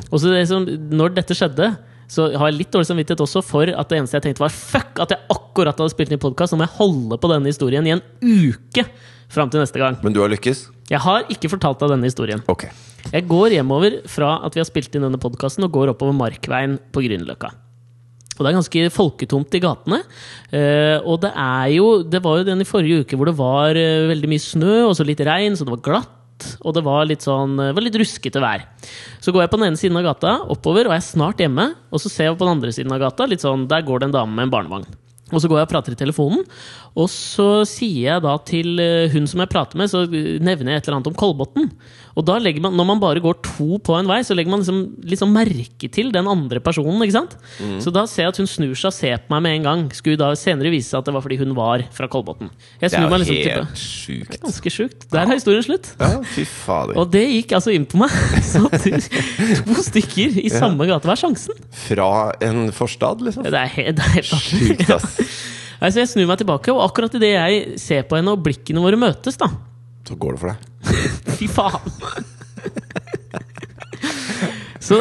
[0.09, 1.75] Og så det som, når dette skjedde,
[2.09, 5.03] så har jeg litt dårlig samvittighet også for at det eneste jeg tenkte var fuck
[5.03, 7.97] at jeg akkurat hadde spilt inn podkast, så må jeg holde på denne historien i
[7.97, 8.87] en uke
[9.33, 9.99] fram til neste gang.
[10.07, 10.69] Men du har lykkes?
[10.87, 12.45] Jeg har ikke fortalt deg denne historien.
[12.47, 12.71] Okay.
[13.11, 16.79] Jeg går hjemover fra at vi har spilt inn denne podkasten, og går oppover Markveien
[16.95, 17.51] på Grünerløkka.
[18.37, 20.03] Og det er ganske folketomt i gatene.
[20.51, 23.79] Eh, og det er jo Det var jo den i forrige uke hvor det var
[23.81, 26.13] eh, veldig mye snø og så litt regn, så det var glatt.
[26.69, 28.67] Og det var litt sånn eh, var litt ruskete vær.
[29.25, 31.71] Så går jeg på den ene siden av gata oppover, og jeg er snart hjemme.
[31.91, 34.11] Og så ser jeg på den andre siden av gata, litt sånn, der går det
[34.11, 34.89] en dame med en barnevogn.
[35.35, 36.43] Og så går jeg og prater i telefonen,
[36.95, 40.77] og så sier jeg da til eh, hun som jeg prater med, så eh, nevner
[40.77, 41.67] jeg et eller annet om Kolbotn.
[42.17, 44.63] Og da legger man, når man bare går to på en vei, så legger man
[44.63, 46.97] liksom, liksom merke til den andre personen.
[47.05, 47.35] ikke sant?
[47.85, 49.83] Så da ser jeg at hun snur seg og ser på meg med en gang.
[49.97, 52.49] Skulle da senere vise seg at det var fordi hun var fra Kolbotn.
[52.81, 54.39] Jeg Det er meg jo liksom til helt sjukt.
[54.47, 55.07] Ganske sjukt.
[55.13, 55.93] Der er historien slutt.
[56.01, 56.97] Ja, fy fader.
[57.03, 58.17] Og det gikk altså inn på meg.
[58.53, 61.05] Så to stykker i samme gate.
[61.05, 61.63] Hva er sjansen?
[61.85, 62.11] Fra
[62.49, 63.45] en forstad, liksom?
[63.45, 65.21] Det er helt, det er helt Sjukt, ass.
[65.77, 68.97] Altså, jeg snur meg tilbake, og akkurat idet jeg ser på henne og blikkene våre
[68.97, 69.53] møtes, da
[70.07, 70.59] Så går det for deg.
[71.41, 72.27] Fy faen!
[74.87, 74.99] Så,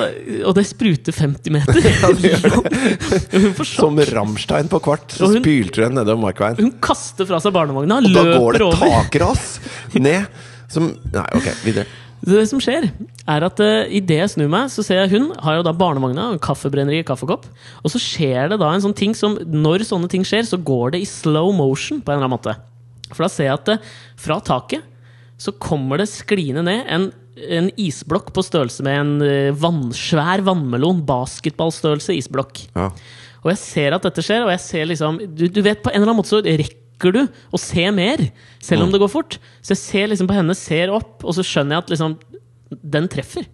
[0.47, 1.77] og det spruter 50 meter.
[2.41, 3.59] Sjokk.
[3.69, 6.57] Som Ramstein på kvart, så hun- spylte hun nedover Markveien.
[6.57, 8.81] Hun kaster fra seg barnevogna, Og da går det over.
[8.81, 9.59] takras
[10.07, 10.25] ned
[10.73, 11.85] som Nei, ok, videre.
[12.25, 12.87] Det som skjer,
[13.29, 16.31] er at uh, idet jeg snur meg, så ser jeg hun har jo da barnevogna,
[16.33, 17.45] en kaffebrenneri, kaffekopp.
[17.85, 20.95] Og så skjer det da en sånn ting som Når sånne ting skjer, så går
[20.95, 22.55] det i slow motion på en eller annen måte.
[23.13, 24.81] For da ser jeg at uh, fra taket
[25.41, 30.43] så kommer det skliende ned en, en isblokk på størrelse med en eh, vann, svær
[30.45, 31.03] vannmelon.
[31.07, 32.63] Basketballstørrelse isblokk.
[32.75, 32.89] Ja.
[33.43, 35.99] Og jeg ser at dette skjer, og jeg ser liksom du, du vet, på en
[35.99, 37.21] eller annen måte så rekker du
[37.53, 38.23] å se mer,
[38.63, 39.37] selv om det går fort.
[39.59, 42.17] Så jeg ser liksom på henne, ser opp, og så skjønner jeg at liksom
[42.95, 43.45] Den treffer.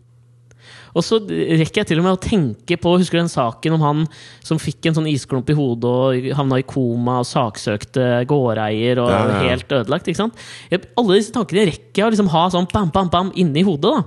[0.92, 3.84] Og så rekker jeg til og med å tenke på Husker du den saken om
[3.86, 4.02] han
[4.44, 9.12] som fikk en sånn isklump i hodet og havna i koma og saksøkte gårdeier og
[9.14, 9.52] Ja, ja, ja.
[9.54, 10.10] helt ødelagt?
[10.12, 10.42] ikke sant?
[10.74, 13.94] Jeg, alle disse tankene rekker jeg å liksom ha sånn bam, bam, bam inni hodet.
[14.02, 14.04] da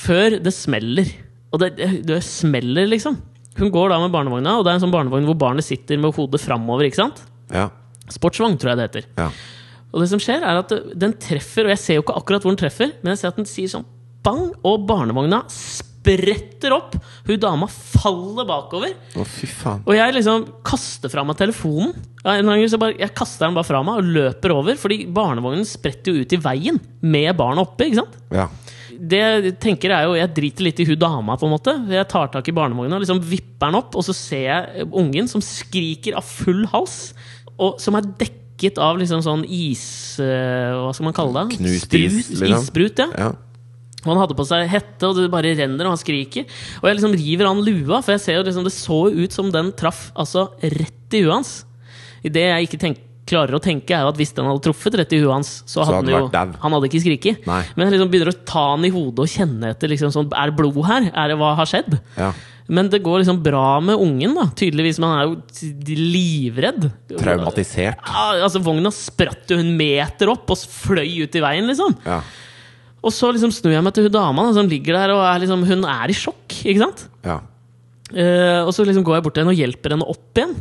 [0.00, 1.10] Før det smeller.
[1.52, 3.20] Og det, det, det smeller, liksom.
[3.58, 6.14] Hun går da med barnevogna, og det er en sånn barnevogn hvor barnet sitter med
[6.16, 6.86] hodet framover.
[6.86, 7.22] ikke sant?
[7.52, 7.68] Ja.
[8.10, 9.08] Sportsvogn, tror jeg det heter.
[9.18, 9.30] Ja.
[9.90, 12.54] Og det som skjer er at den treffer, og jeg ser jo ikke akkurat hvor
[12.54, 13.86] den treffer, men jeg ser at den sier sånn
[14.26, 15.42] bang, og barnevogna
[16.00, 16.94] spretter opp.
[17.26, 18.94] Hun dama faller bakover.
[19.20, 19.82] Å, fy faen.
[19.86, 21.92] Og jeg liksom kaster fra meg telefonen.
[22.24, 26.24] Så bare, jeg kaster den bare fra meg og løper over, fordi barnevognen spretter jo
[26.24, 27.88] ut i veien med barnet oppe.
[27.88, 28.16] ikke sant?
[28.34, 28.48] Ja.
[29.00, 31.36] Det jeg tenker er jo, Jeg driter litt i hun dama.
[31.40, 34.12] på en måte Jeg tar tak i barnevogna og liksom vipper den opp, og så
[34.16, 37.14] ser jeg ungen som skriker av full hals,
[37.56, 40.18] og som er dekket av liksom sånn is...
[40.20, 41.56] eh, Hva skal man kalle det?
[41.60, 42.58] Knust is, Sprut, liksom.
[42.60, 43.08] Issprut, ja.
[43.16, 43.30] ja.
[44.04, 46.48] Og han hadde på seg hette, og det bare renner, og han skriker.
[46.80, 49.52] Og jeg liksom river han lua, for jeg ser jo liksom, det så ut som
[49.52, 51.54] den traff altså rett i huet hans.
[52.24, 55.12] Det jeg ikke tenk, klarer å tenke, er jo at hvis den hadde truffet rett
[55.14, 56.56] i huet hans, så hadde hadde han jo vært.
[56.64, 57.44] Han hadde ikke skriket.
[57.46, 57.60] Nei.
[57.76, 59.92] Men jeg liksom begynner å ta han i hodet og kjenne etter.
[59.92, 61.10] Liksom, sånn, er det blod her?
[61.12, 62.00] Er det hva har skjedd?
[62.16, 62.32] ja.
[62.70, 64.44] Men det går liksom bra med ungen, da.
[64.54, 66.84] Tydeligvis, men han er jo livredd.
[67.18, 67.98] Traumatisert.
[68.06, 71.96] Ja, altså Vogna spratt jo en meter opp og fløy ut i veien, liksom.
[72.06, 72.20] Ja.
[73.00, 75.42] Og så liksom snur jeg meg til hun dama da, som ligger der og er
[75.44, 76.60] liksom, hun er i sjokk.
[76.60, 77.06] ikke sant?
[77.26, 77.40] ja.
[78.10, 80.56] Uh, og så liksom går jeg bort til henne og hjelper henne opp igjen.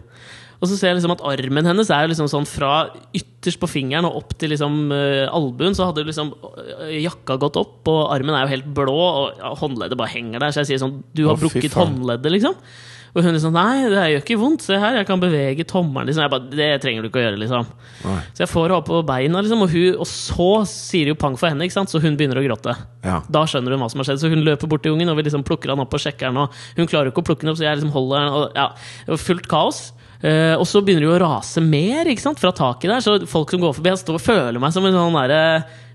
[0.60, 4.06] Og så ser jeg liksom at armen hennes er liksom sånn fra ytterst på fingeren
[4.10, 5.76] og opp til liksom uh, albuen.
[5.78, 9.54] Så hadde liksom eh, jakka gått opp, og armen er jo helt blå, og ja,
[9.62, 10.54] håndleddet bare henger der.
[10.54, 12.60] Så jeg sier sånn Du har Å, brukket håndleddet, liksom.
[13.16, 14.66] Og hun liksom Nei, det gjør ikke vondt.
[14.68, 16.10] Se her, jeg kan bevege tommelen.
[16.10, 16.24] Liksom.
[16.26, 17.70] Jeg bare, det trenger du ikke å gjøre, liksom.
[18.06, 18.18] Nei.
[18.38, 21.20] Så jeg får henne opp på beina, liksom, og, hun, og så sier det jo
[21.20, 21.92] pang for henne, ikke sant?
[21.92, 22.76] så hun begynner å gråte.
[23.06, 23.20] Ja.
[23.32, 25.26] Da skjønner hun hva som har skjedd, så hun løper bort til ungen og vi
[25.28, 26.44] liksom plukker han opp og sjekker han.
[26.46, 28.36] Og hun klarer ikke å plukke den opp, så jeg liksom holder den.
[28.38, 28.70] Og, ja,
[29.06, 29.88] det var fullt kaos.
[30.20, 33.04] Uh, og så begynner det å rase mer ikke sant, fra taket der.
[33.04, 35.44] Så folk som går forbi, jeg står og føler meg som en sånn derre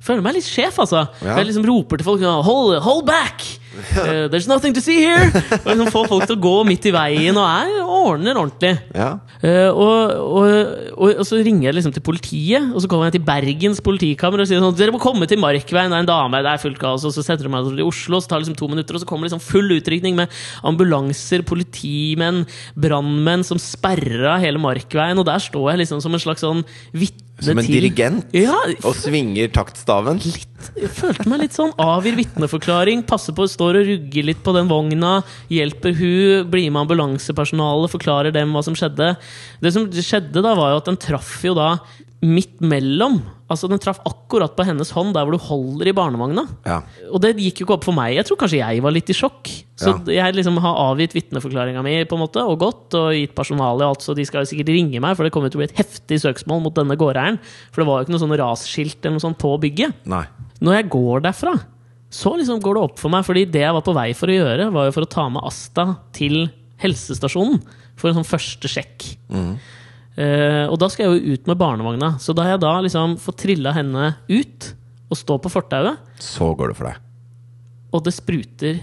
[0.05, 1.07] Føler meg litt sjef, altså.
[1.25, 1.39] Ja.
[1.39, 3.41] Jeg liksom roper til folk sånn, hold, hold back!
[3.75, 5.29] Eh, there's nothing to see here!
[5.61, 8.73] Og liksom får folk til å gå midt i veien og er, ordner ordentlig.
[8.95, 9.11] Ja.
[9.43, 10.47] Uh, og, og,
[10.95, 14.43] og, og så ringer jeg liksom til politiet, og så kommer jeg til Bergens politikammer
[14.43, 16.81] og sier sånn Dere må komme til Markveien, det er en dame, det er fullt
[16.81, 17.07] kaos.
[17.09, 19.11] Og så setter de meg til Oslo, så tar det liksom to minutter, og så
[19.11, 22.45] kommer det liksom full utrykning med ambulanser, politimenn,
[22.79, 26.65] brannmenn som sperrer av hele Markveien, og der står jeg liksom som en slags sånn
[26.95, 28.27] vitne Som en til dirigent?
[28.37, 30.21] Ja, Og svinger taktstaven?
[30.25, 30.71] litt.
[30.81, 33.03] Jeg følte meg litt sånn avgir vitneforklaring.
[33.07, 35.19] Passer på, står og rugger litt på den vogna.
[35.53, 39.13] Hjelper hun, blir med ambulansepersonalet, forklarer dem hva som skjedde.
[39.61, 41.75] Det som skjedde da, var jo at den traff jo da
[42.25, 43.19] midt mellom.
[43.53, 46.47] Altså Den traff akkurat på hennes hånd, der hvor du holder i barnevogna.
[46.65, 46.79] Ja.
[47.11, 48.15] Og det gikk jo ikke opp for meg.
[48.17, 49.51] Jeg tror kanskje jeg var litt i sjokk.
[49.79, 53.85] Så jeg liksom har avgitt vitneforklaringa mi på en måte, og gått, og gitt personalet
[53.87, 56.21] alt, så de skal sikkert ringe meg, for det kommer til å bli et heftig
[56.23, 57.41] søksmål mot denne gårdeieren.
[57.75, 60.05] For det var jo ikke noe sånn rasskilt eller noe sånt på bygget.
[60.11, 60.25] Nei.
[60.65, 61.55] Når jeg går derfra,
[62.15, 63.27] så liksom går det opp for meg.
[63.27, 65.45] Fordi det jeg var på vei for å gjøre, var jo for å ta med
[65.45, 66.47] Asta til
[66.83, 67.61] helsestasjonen
[67.99, 69.11] for en sånn første sjekk.
[70.17, 72.13] Eh, og da skal jeg jo ut med barnevogna.
[72.23, 74.71] Så da har jeg da liksom fått trilla henne ut
[75.11, 77.01] og stå på fortauet, Så går det for deg.
[77.95, 78.79] og det spruter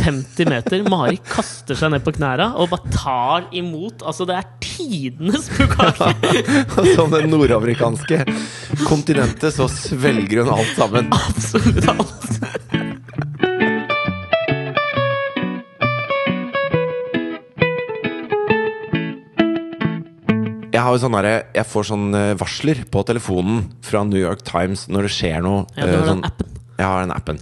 [0.00, 4.02] 50 meter Mari kaster seg ned på knæra og bare tar imot.
[4.02, 6.10] Altså, det er tidenes bukake!
[6.96, 8.24] Som det nordamerikanske
[8.88, 11.12] kontinentet, så svelger hun alt sammen.
[11.12, 12.79] Absolutt alt.
[20.80, 24.86] Jeg har jo sånn der, jeg får sånne varsler på telefonen fra New York Times
[24.88, 25.66] når det skjer noe.
[25.76, 26.56] Ja, du har den sånn- appen.
[26.80, 27.40] Jeg har den appen.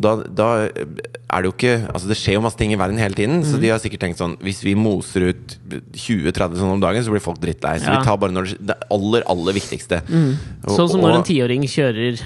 [0.00, 3.12] Da, da er det jo ikke Altså Det skjer jo masse ting i verden hele
[3.18, 3.48] tiden, mm.
[3.50, 5.56] så de har sikkert tenkt sånn Hvis vi moser ut
[5.92, 7.74] 20-30 sånn om dagen, så blir folk drittlei.
[7.82, 7.98] Så Ja.
[7.98, 10.00] vi tar bare når det, det aller, aller viktigste.
[10.08, 10.38] Mm.
[10.70, 12.22] Sånn som når en tiåring kjører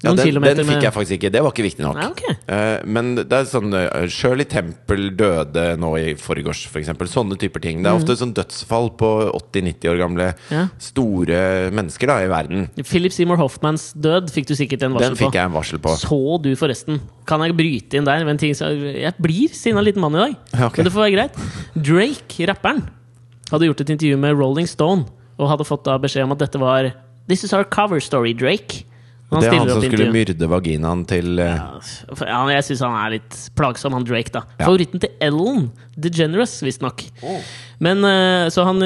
[0.00, 1.30] ja, den, den fikk jeg faktisk ikke.
[1.34, 1.98] Det var ikke viktig nok.
[1.98, 2.36] Nei, okay.
[2.48, 6.86] Eh, men det er sånn eh, Shirley Temple døde nå i forgårs, f.eks.
[6.86, 7.82] eksempel Sånne typer ting.
[7.84, 10.30] Det er ofte sånn dødsfall på 80-90 år gamle.
[10.50, 10.64] Ja.
[10.80, 11.42] store
[11.76, 12.68] mennesker da i verden.
[12.80, 15.38] Philip Seymour Hoffmans død fikk du sikkert en varsel Den fikk på.
[15.40, 15.94] jeg en varsel på.
[16.00, 18.24] Så du forresten Kan jeg bryte inn der?
[18.40, 20.36] ting Jeg blir sinna liten mann i dag.
[20.54, 20.80] okay.
[20.80, 21.40] Men det får være greit.
[21.76, 22.84] Drake, rapperen,
[23.50, 25.04] hadde gjort et intervju med Rolling Stone
[25.40, 26.92] og hadde fått da beskjed om at dette var
[27.28, 28.84] This is our cover story, Drake.
[29.30, 31.44] Det er han som skulle myrde vaginaen til uh...
[31.46, 34.32] Ja, for- ja, jeg syns han er litt plagsom, han Drake.
[34.34, 34.64] da Ja.
[34.66, 37.04] Favoritten til Ellen DeGeneres, visstnok.
[37.78, 38.82] Men eh, så han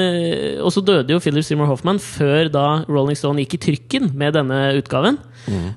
[0.61, 4.37] Og så døde jo Philip Seymour Hoffman før da Rolling Stone gikk i trykken med
[4.37, 5.17] denne utgaven.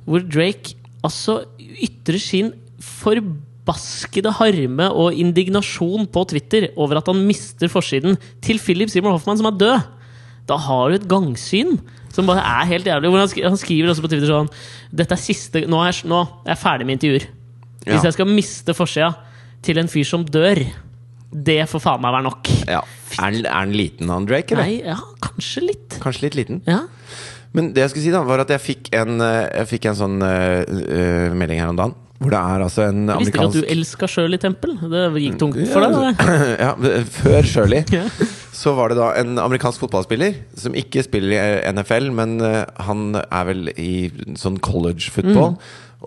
[0.05, 2.53] Hvor Drake altså ytrer sin
[2.83, 9.39] forbaskede harme og indignasjon på Twitter over at han mister forsiden til Philip Seymour Hoffman,
[9.41, 9.87] som er død.
[10.49, 11.79] Da har du et gangsyn
[12.19, 13.15] som bare er helt jævlig.
[13.15, 14.51] Han, sk han skriver også på Twitter sånn
[14.91, 17.29] Dette er siste Nå er jeg, nå er jeg ferdig med intervjuer.
[17.85, 17.95] Ja.
[17.95, 19.13] Hvis jeg skal miste forsida
[19.65, 20.61] til en fyr som dør,
[21.29, 22.51] det får faen meg være nok.
[22.69, 22.83] Ja.
[23.19, 24.55] Er den, er han liten, han Drake?
[24.55, 24.69] Eller?
[24.69, 25.99] Nei, ja, kanskje litt.
[26.03, 26.63] Kanskje litt liten?
[26.69, 26.83] Ja.
[27.57, 29.99] Men det jeg skulle si da, var at jeg fikk en, eh, jeg fikk en
[29.99, 31.97] sånn uh, uh, melding her om dagen.
[32.19, 34.73] Hvor det er altså en Jeg visste ikke at du elska Shirley Temple.
[34.91, 36.23] Det gikk tungt for deg.
[36.65, 36.73] ja,
[37.15, 38.07] Før Shirley Ja.
[38.59, 43.21] så var det da en amerikansk fotballspiller som ikke spiller i NFL, men eh, han
[43.21, 45.55] er vel i sånn college football.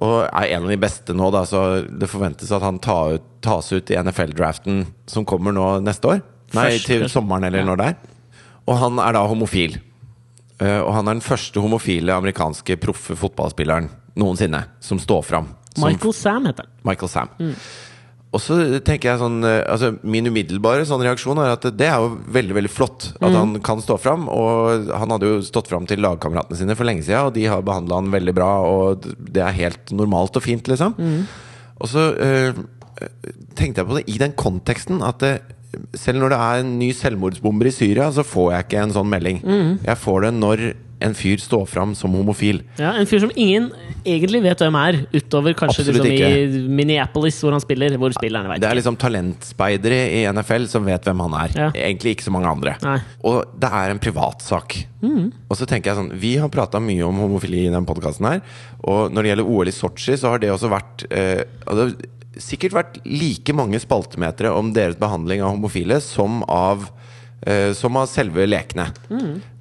[0.04, 3.26] Og er en av de beste nå, da, så det forventes at han tar ut,
[3.44, 6.22] tas ut i NFL-draften som kommer nå neste år.
[6.52, 7.98] Nei, Først, til sommeren eller når det er.
[8.68, 9.80] Og han er da homofil.
[10.60, 13.88] Eh, og han er den første homofile amerikanske proffe fotballspilleren
[14.20, 15.48] noensinne som står fram.
[15.80, 16.74] Michael Sam heter han.
[16.88, 17.32] Michael Sam.
[18.32, 18.56] Og så
[18.88, 22.56] tenker jeg sånn eh, altså Min umiddelbare sånn reaksjon er at det er jo veldig
[22.56, 24.28] veldig flott at han kan stå fram.
[24.32, 27.64] Og han hadde jo stått fram til lagkameratene sine for lenge siden, og de har
[27.68, 28.52] behandla han veldig bra.
[28.68, 30.96] Og det er helt normalt og fint, liksom.
[31.82, 32.54] Og så eh,
[33.58, 35.34] tenkte jeg på det i den konteksten at det,
[35.98, 39.12] selv når det er en ny selvmordsbomber i Syria, så får jeg ikke en sånn
[39.12, 39.44] melding.
[39.88, 40.64] Jeg får det når
[41.02, 42.62] en fyr står fram som homofil.
[42.80, 43.70] Ja, en fyr som ingen
[44.06, 47.98] egentlig vet hvem er, utover kanskje liksom i Minneapolis, hvor han spiller.
[48.02, 51.58] Hvor spillerne vet Det er liksom talentspeidere i NFL som vet hvem han er.
[51.58, 51.70] Ja.
[51.90, 52.76] Egentlig ikke så mange andre.
[52.86, 52.98] Nei.
[53.28, 54.78] Og det er en privatsak.
[55.02, 58.42] Og så tenker jeg sånn Vi har prata mye om homofili i den podkasten her.
[58.86, 61.96] Og når det gjelder OL i Sotsji, så har det også vært eh, det har
[62.42, 66.88] sikkert vært like mange spaltemetere om deres behandling av homofile som av,
[67.44, 68.88] eh, som av selve lekene.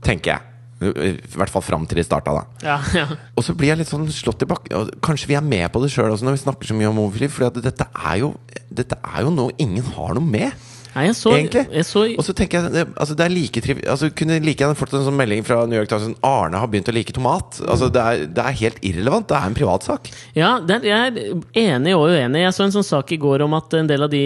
[0.05, 0.50] Tenker jeg.
[0.81, 2.45] I hvert fall fram til de starta, da.
[2.65, 3.07] Ja, ja.
[3.37, 4.73] Og så blir jeg litt sånn slått tilbake.
[4.77, 7.01] og Kanskje vi er med på det sjøl også når vi snakker så mye om
[7.03, 7.29] homofili.
[7.33, 8.35] For dette er jo
[8.71, 10.69] Dette er jo noe ingen har noe med.
[10.91, 14.09] Nei, jeg så, jeg så Og så tenker jeg altså det er like triv, altså
[14.11, 16.91] Kunne like gjerne fått en sånn melding fra New York Times sånn, Arne har begynt
[16.91, 17.61] å like tomat.
[17.63, 19.29] Altså det er, det er helt irrelevant.
[19.31, 20.11] Det er en privatsak.
[20.35, 22.43] Ja, det er, jeg er enig og uenig.
[22.43, 24.25] Jeg så en sånn sak i går om at en del av de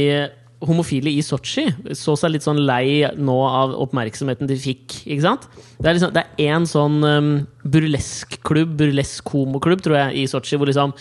[0.68, 5.00] homofile i Sotsji så seg litt sånn lei nå av oppmerksomheten de fikk.
[5.04, 5.46] Ikke sant?
[5.78, 7.30] Det er liksom, det er én sånn um,
[7.64, 10.94] burleskklubb, burlesk-homoklubb, tror jeg, i Sotsji, hvor liksom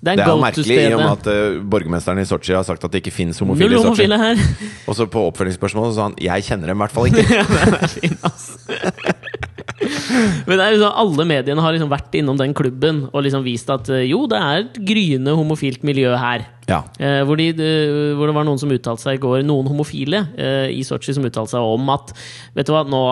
[0.00, 2.84] Det er Det er merkelig i og med at uh, borgermesteren i Sotsji har sagt
[2.86, 4.08] at det ikke fins homofile i Sotsji.
[4.88, 7.26] Og så på oppfølgingsspørsmålet sa han 'jeg kjenner dem i hvert fall ikke'.
[7.28, 9.19] Ja, det er fin, altså.
[10.46, 13.70] Men det er liksom, alle mediene har liksom vært innom den klubben og liksom vist
[13.72, 16.46] at eh, jo, det er et gryende homofilt miljø her.
[16.70, 16.82] Ja.
[17.02, 17.50] Eh, hvor, de,
[18.18, 21.26] hvor det var noen som uttalte seg i går, noen homofile eh, i Sotsji som
[21.26, 22.14] uttalte seg om at
[22.56, 23.04] Vet du hva, nå,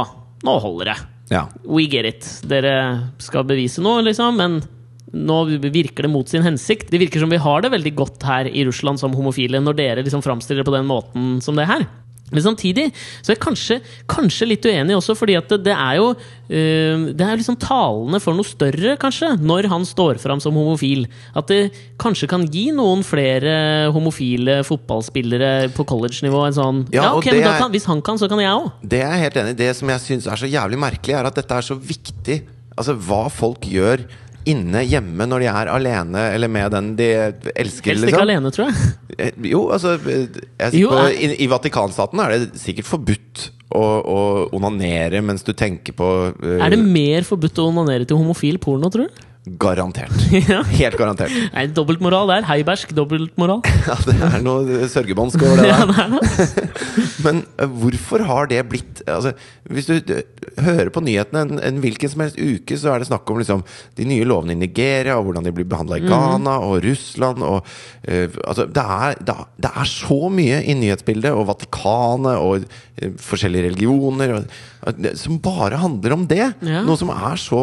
[0.46, 0.98] nå holder det.
[1.34, 1.44] ja.
[1.66, 2.26] We get it.
[2.48, 2.74] Dere
[3.22, 4.60] skal bevise noe, liksom, men
[5.08, 5.38] nå
[5.72, 6.90] virker det mot sin hensikt.
[6.92, 10.04] Det virker som vi har det veldig godt her i Russland som homofile, når dere
[10.04, 11.86] liksom framstiller det på den måten som det her.
[12.32, 13.76] Men samtidig så er jeg kanskje,
[14.10, 18.20] kanskje litt uenig også, fordi at det, det er jo uh, Det er liksom talende
[18.20, 21.06] for noe større, kanskje, når han står fram som homofil.
[21.38, 21.60] At det
[22.00, 27.42] kanskje kan gi noen flere homofile fotballspillere på college-nivå en sånn Ja, Ja, ok, men
[27.44, 28.70] er- kan, Hvis han kan, så kan jeg òg.
[28.82, 29.60] Det er jeg helt enig i.
[29.64, 32.42] Det som jeg syns er så jævlig merkelig, er at dette er så viktig.
[32.78, 34.04] Altså hva folk gjør
[34.48, 37.54] inne hjemme når de er alene eller med den de elsker.
[37.58, 38.24] Helst ikke liksom.
[38.24, 38.90] alene, tror jeg.
[39.18, 40.26] Eh, Jo, altså eh,
[40.58, 44.18] jeg, Jo, på, er- i, I Vatikanstaten er det sikkert forbudt å, å
[44.56, 48.88] onanere mens du tenker på uh, Er det mer forbudt å onanere til homofil porno,
[48.92, 49.24] tror du?
[49.60, 50.14] Garantert.
[50.50, 50.62] ja.
[50.74, 51.34] Helt garantert.
[51.56, 52.48] Nei, dobbeltmoral der.
[52.50, 53.62] Heibersk dobbeltmoral.
[53.88, 55.92] Ja, det er noe sørgebåndsk over det der.
[56.02, 57.08] er det.
[57.24, 59.32] Men eh, hvorfor har det blitt altså,
[59.68, 60.22] Hvis du eh,
[60.64, 63.64] hører på nyhetene en, en hvilken som helst uke, så er det snakk om liksom,
[63.98, 67.44] de nye lovene i Nigeria, og hvordan de blir behandla i Ghana og Russland.
[67.46, 67.68] Og,
[68.08, 73.12] uh, altså, det, er, det, det er så mye i nyhetsbildet, og Vatikanet og uh,
[73.22, 74.48] forskjellige religioner, og,
[74.88, 76.44] uh, som bare handler om det.
[76.64, 76.82] Ja.
[76.86, 77.60] Noe som er så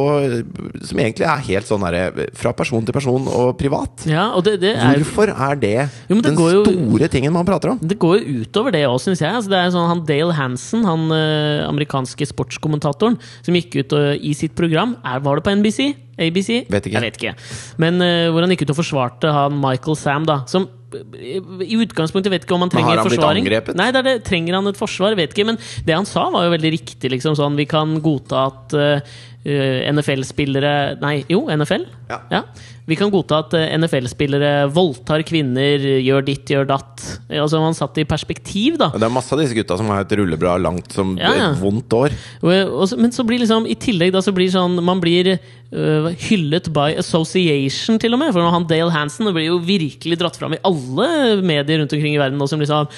[0.85, 4.05] Som egentlig er helt sånn derre fra person til person og privat.
[4.07, 5.73] Ja, og det, det er Hvorfor er det,
[6.09, 7.79] Jo, det den jo- store tingen man prater om?
[7.81, 9.33] det går jo utover det òg, syns jeg.
[9.33, 14.15] Altså, det er sånn, han Dale Hansen, han eh, amerikanske sportskommentatoren, som gikk ut og,
[14.21, 15.93] i sitt program er, Var det på NBC?
[16.15, 16.49] ABC?
[16.71, 16.95] Vet ikke.
[16.95, 17.33] Jeg vet ikke.
[17.81, 20.37] Men uh, hvor han gikk ut og forsvarte han Michael Sam, da.
[20.47, 23.75] Som eh, i utgangspunktet vet ikke om han trenger Men har han blitt angrepet?
[23.75, 24.13] Nei, det det.
[24.27, 25.17] Trenger han et forsvar?
[25.19, 25.47] Vet ikke.
[25.51, 27.11] Men det han sa, var jo veldig riktig.
[27.11, 31.85] Liksom, sånn, vi kan godta at eh, NFL-spillere Nei, jo, NFL?
[32.09, 32.41] Ja.
[32.85, 37.01] Vi kan godta at eh, NFL-spillere voldtar kvinner, gjør ditt, gjør datt.
[37.29, 38.91] Eh, Altså, man satt i perspektiv, da.
[38.93, 41.49] Det er masse av disse gutta som har et rullebra langt som Ja, ja.
[41.53, 42.13] et vondt år.
[42.41, 46.95] Men så blir liksom, i tillegg da, så blir sånn Man blir uh, hyllet by
[47.01, 48.33] association, til og med.
[48.35, 52.21] For han Dale Hansen blir jo virkelig dratt fram i alle medier rundt omkring i
[52.21, 52.37] verden.
[52.41, 52.89] nå, Som liksom,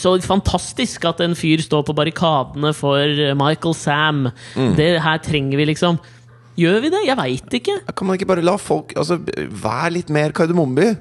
[0.00, 4.28] så fantastisk at en fyr står på barrikadene for Michael Sam.
[4.78, 6.00] Det her trenger vi, liksom.
[6.56, 7.02] Gjør vi det?
[7.04, 7.80] Jeg veit ikke.
[7.92, 10.94] Kan man ikke bare la folk altså, Vær litt mer Kardemommeby?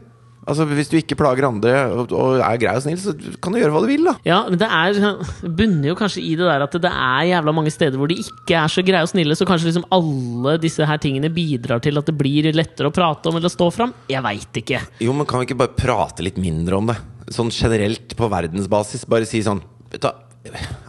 [0.46, 3.58] Altså Hvis du ikke plager andre og, og er grei og snill, så kan du
[3.58, 4.14] gjøre hva du vil, da.
[4.28, 5.00] Ja, men det er
[5.58, 8.60] bunner jo kanskje i det der at det er jævla mange steder hvor de ikke
[8.60, 12.12] er så greie og snille, så kanskje liksom alle disse her tingene bidrar til at
[12.12, 13.96] det blir lettere å prate om eller å stå fram?
[14.12, 14.84] Jeg veit ikke.
[15.02, 17.00] Jo, men kan vi ikke bare prate litt mindre om det?
[17.34, 19.08] Sånn generelt på verdensbasis.
[19.10, 20.12] Bare si sånn Vet du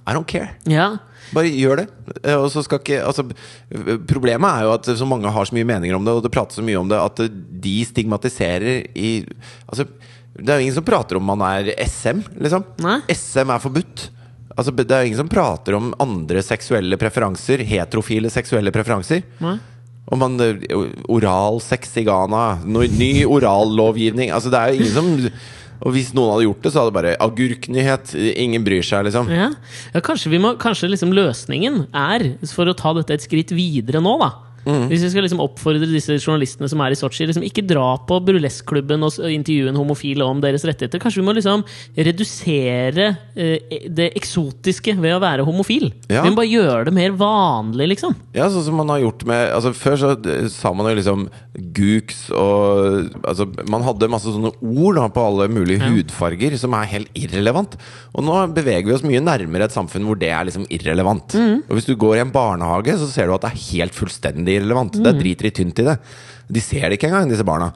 [0.07, 0.51] I don't care.
[0.69, 0.99] Ja,
[1.35, 1.87] Bare gjør det.
[2.23, 3.25] Eh, Og så skal ikke altså,
[4.07, 6.59] Problemet er jo at så mange har så mye meninger om det, og det prates
[6.61, 7.23] så mye om det, at
[7.65, 9.25] de stigmatiserer i
[9.67, 9.89] Altså,
[10.37, 12.67] det er jo ingen som prater om man er SM, liksom.
[12.85, 12.99] Nei.
[13.09, 14.03] SM er forbudt.
[14.53, 19.25] Altså, det er jo ingen som prater om andre seksuelle preferanser, heterofile seksuelle preferanser.
[19.41, 19.57] Nei.
[20.13, 20.61] Om man eh,
[21.11, 25.09] Oralsex i Ghana, ny orallovgivning Altså, det er jo ingen som
[25.83, 28.15] Og hvis noen hadde gjort det, så hadde det bare agurknyhet.
[28.47, 29.31] Ingen bryr seg, liksom.
[29.33, 29.51] Ja,
[29.95, 34.17] ja kanskje, må, kanskje liksom løsningen er, for å ta dette et skritt videre nå,
[34.23, 34.33] da
[34.67, 38.19] Hvis vi skal liksom oppfordre disse journalistene som er i Sotsji, liksom ikke dra på
[38.27, 40.99] burleskklubben og intervjue en homofil om deres rettigheter.
[41.03, 41.63] Kanskje vi må liksom
[41.97, 43.07] redusere
[43.37, 45.91] eh, det eksotiske ved å være homofil.
[46.11, 46.25] Ja.
[46.25, 48.17] Vi må bare gjøre det mer vanlig, liksom.
[48.37, 51.27] Ja, sånn som man har gjort med altså Før så eh, sa man jo liksom
[51.77, 55.91] gooks og altså, Man hadde masse sånne ord da, på alle mulige Ja.
[55.93, 57.77] hudfarger som er helt irrelevant.
[58.17, 61.37] Og nå beveger vi oss mye nærmere et samfunn hvor det er liksom irrelevant.
[61.37, 61.63] Mm.
[61.69, 64.56] Og hvis du går i en barnehage, så ser du at det er helt fullstendig
[64.59, 64.97] irrelevant.
[64.97, 65.05] Mm.
[65.05, 65.97] Det er dritri tynt i det.
[66.47, 67.73] De ser det ikke engang, disse barna.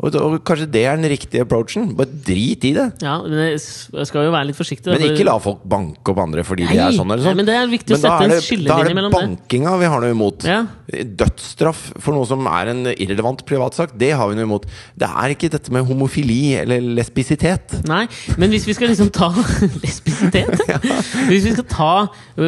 [0.00, 1.90] Og, og kanskje det er den riktige approachen.
[1.98, 2.86] Bare drit i det.
[3.04, 4.86] Ja, men jeg skal jo være litt forsiktig.
[4.88, 7.34] da, Men ikke la folk banke opp andre fordi de er sånn eller sånn.
[7.36, 9.20] nei, men det er viktig å sette en det- skillelinje Da er det mellom det.
[9.20, 10.46] bankinga vi har noe imot.
[10.48, 10.62] Ja.
[10.88, 14.64] Dødsstraff for noe som er en irrelevant privatsak, det har vi noe imot.
[14.96, 17.76] Det er ikke dette med homofili eller lesbisitet.
[17.90, 18.06] Nei,
[18.40, 19.28] men hvis vi skal liksom ta
[19.84, 20.64] lesbisitet
[21.30, 21.92] Hvis vi skal ta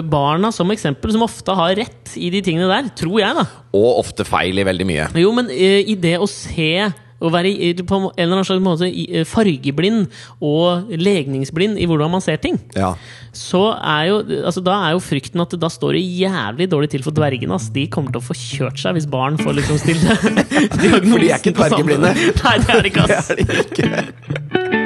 [0.09, 3.45] barna som eksempel, som ofte har rett i de tingene der, tror jeg, da.
[3.77, 5.07] Og ofte feil i veldig mye.
[5.21, 6.89] Jo, men eh, i det å se
[7.23, 7.53] å være
[7.87, 10.09] på en eller annen slags måte eh, fargeblind
[10.43, 12.93] og legningsblind i hvordan man ser ting, Ja.
[13.33, 17.03] så er jo altså Da er jo frykten at da står det jævlig dårlig til
[17.07, 17.55] for dvergene.
[17.55, 17.71] ass.
[17.73, 20.19] De kommer til å få kjørt seg hvis barn får liksom stille
[20.83, 21.11] diagnosen.
[21.13, 22.15] For de er ikke dvergeblinde.
[22.45, 23.31] Nei, det er de ikke, Det ass.
[23.31, 24.82] er ikke.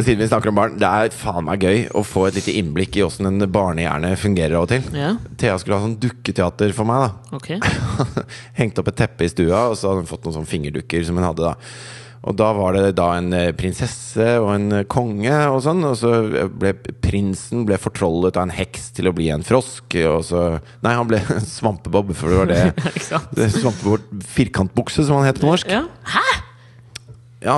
[0.00, 2.54] Men Siden vi snakker om barn, det er faen meg gøy å få et lite
[2.56, 4.86] innblikk i åssen en barnehjerne fungerer av og til.
[4.96, 7.04] Ja, Thea skulle ha sånn dukketeater for meg.
[7.04, 7.50] da ok.
[8.62, 11.20] Hengt opp et teppe i stua, og så hadde hun fått noen sånne fingerdukker som
[11.20, 11.52] hun hadde.
[11.52, 15.84] da Og da var det da en eh, prinsesse og en eh, konge og sånn.
[15.84, 16.16] Og så
[16.48, 16.72] ble
[17.04, 20.00] prinsen ble fortrollet av en heks til å bli en frosk.
[20.00, 20.46] Og så
[20.80, 21.20] Nei, han ble
[21.58, 22.62] Svampebob, for det var det.
[23.36, 25.68] Det Svampebob Firkantbukse, som han het på norsk.
[25.68, 25.84] Ja.
[26.16, 26.30] Hæ?!
[27.40, 27.56] Ja,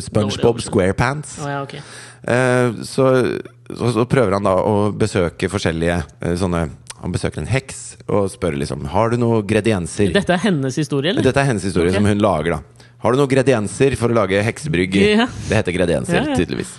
[0.00, 1.36] SpongeBob Squarepants.
[1.42, 1.82] Oh, ja, okay.
[2.22, 3.08] Eh, så,
[3.68, 6.64] så, så prøver han da å besøke forskjellige eh, sånne
[6.98, 10.10] Han besøker en heks og spør liksom Har du noen gredienser.
[10.14, 11.22] Dette er hennes historie, eller?
[11.22, 12.00] Dette er hennes historie okay.
[12.00, 12.88] som hun lager, da.
[13.04, 14.96] Har du noen gredienser for å lage heksebrygg?
[14.98, 15.28] Ja.
[15.46, 16.72] Det heter gredienser, Ja, tydeligvis.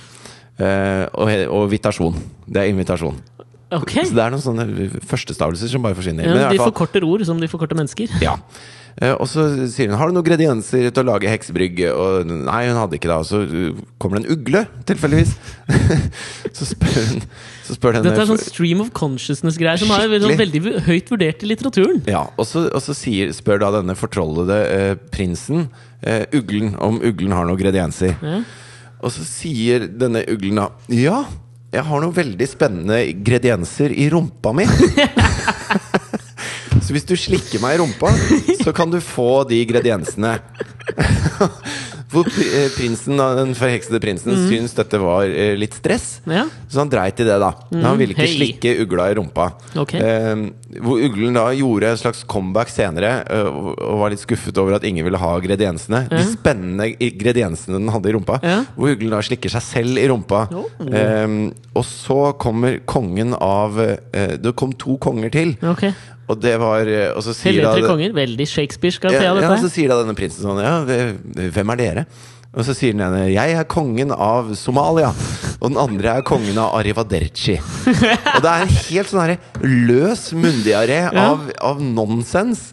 [0.59, 2.17] Eh, og, og vitasjon.
[2.43, 3.21] Det er invitasjon.
[3.69, 4.03] Okay.
[4.09, 4.65] Så det er noen sånne
[5.07, 6.25] førstestavelser som bare forsvinner.
[6.25, 8.11] Ja, de forkorter ord som de forkorter mennesker.
[8.25, 8.35] ja.
[8.99, 11.85] Eh, og så sier hun Har du noen gredienser til å lage heksebrygg.
[11.93, 13.19] Og nei, hun hadde ikke det.
[13.19, 15.35] Og så uh, kommer det en ugle, tilfeldigvis.
[16.57, 17.23] så spør hun
[17.69, 21.49] så spør Dette er sånn stream of consciousness-greier som er veldig, veldig høyt vurdert i
[21.51, 21.99] litteraturen.
[22.09, 25.67] Ja, og så, og så sier, spør da denne fortrollede eh, prinsen
[26.01, 28.15] eh, uglen om uglen har noen gredienser.
[28.25, 28.41] Ja.
[29.05, 31.21] Og så sier denne uglen da Ja,
[31.69, 34.65] jeg har noen veldig spennende gredienser i rumpa mi.
[36.89, 38.09] så hvis du slikker meg i rumpa,
[38.63, 40.39] så kan du få de grediensene.
[42.09, 46.07] Hvor eh, prinsen, den forheksede prinsen syns dette var eh, litt stress.
[46.25, 46.47] Ja.
[46.65, 47.51] Så han dreit i det, da.
[47.69, 47.83] Mm.
[47.85, 48.33] han ville ikke hey.
[48.39, 49.51] slikke ugla i rumpa.
[49.83, 50.01] Okay.
[50.01, 54.79] Eh, hvor uglen da gjorde en slags comeback senere eh, og, var litt skuffet over
[54.79, 56.07] at ingen ville ha grediensene.
[56.09, 58.41] De spennende grediensene den hadde i rumpa.
[58.41, 58.63] Ja.
[58.73, 60.47] Hvor uglen da slikker seg selv i rumpa.
[60.49, 60.65] Oh.
[60.89, 61.27] Eh,
[61.77, 65.59] og så kommer kongen av eh, Det kom to konger til.
[65.61, 65.91] Ok.
[66.29, 68.13] Og det var eh, Og så sier da konger.
[68.15, 69.61] Veldig Shakespeare skal ja, dette.
[69.63, 72.05] så sier da denne prinsen sånn Ja, hvem er dere?
[72.49, 75.11] Og så sier den ene 'Jeg er kongen av Somalia'.
[75.61, 77.59] Og den andre er kongen av Arivaderci.
[78.35, 82.71] Og det er en helt sånn herre løs munndiaré av, av nonsens.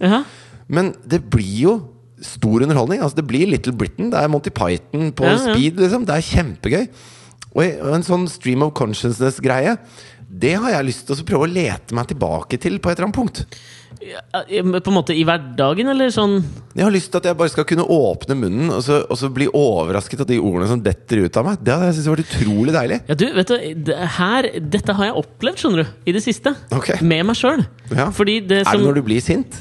[0.69, 1.75] Men det blir jo
[2.25, 3.03] stor underholdning.
[3.05, 4.09] Altså Det blir Little Britain.
[4.15, 5.53] Det er Monty Python på Ja, ja.
[5.53, 6.07] speed, liksom.
[6.09, 6.89] Det er kjempegøy.
[7.57, 9.77] Og en sånn stream of consciousness-greie,
[10.27, 13.09] det har jeg lyst til å prøve å lete meg tilbake til på et eller
[13.09, 13.59] annet punkt.
[14.05, 14.21] Ja,
[14.81, 16.39] På en måte i hverdagen, eller sånn
[16.77, 19.31] Jeg har lyst til at jeg bare skal kunne åpne munnen og så, og så
[19.33, 21.63] bli overrasket av de ordene som detter ut av meg.
[21.65, 22.99] Det hadde jeg syntes vært utrolig deilig.
[23.09, 23.53] Ja, du, vet
[23.87, 26.53] du, her, Dette har jeg opplevd, skjønner du, i det siste.
[26.77, 27.01] Okay.
[27.01, 27.65] Med meg sjøl.
[27.95, 28.09] Ja.
[28.15, 29.57] Fordi det Er det når du blir sint?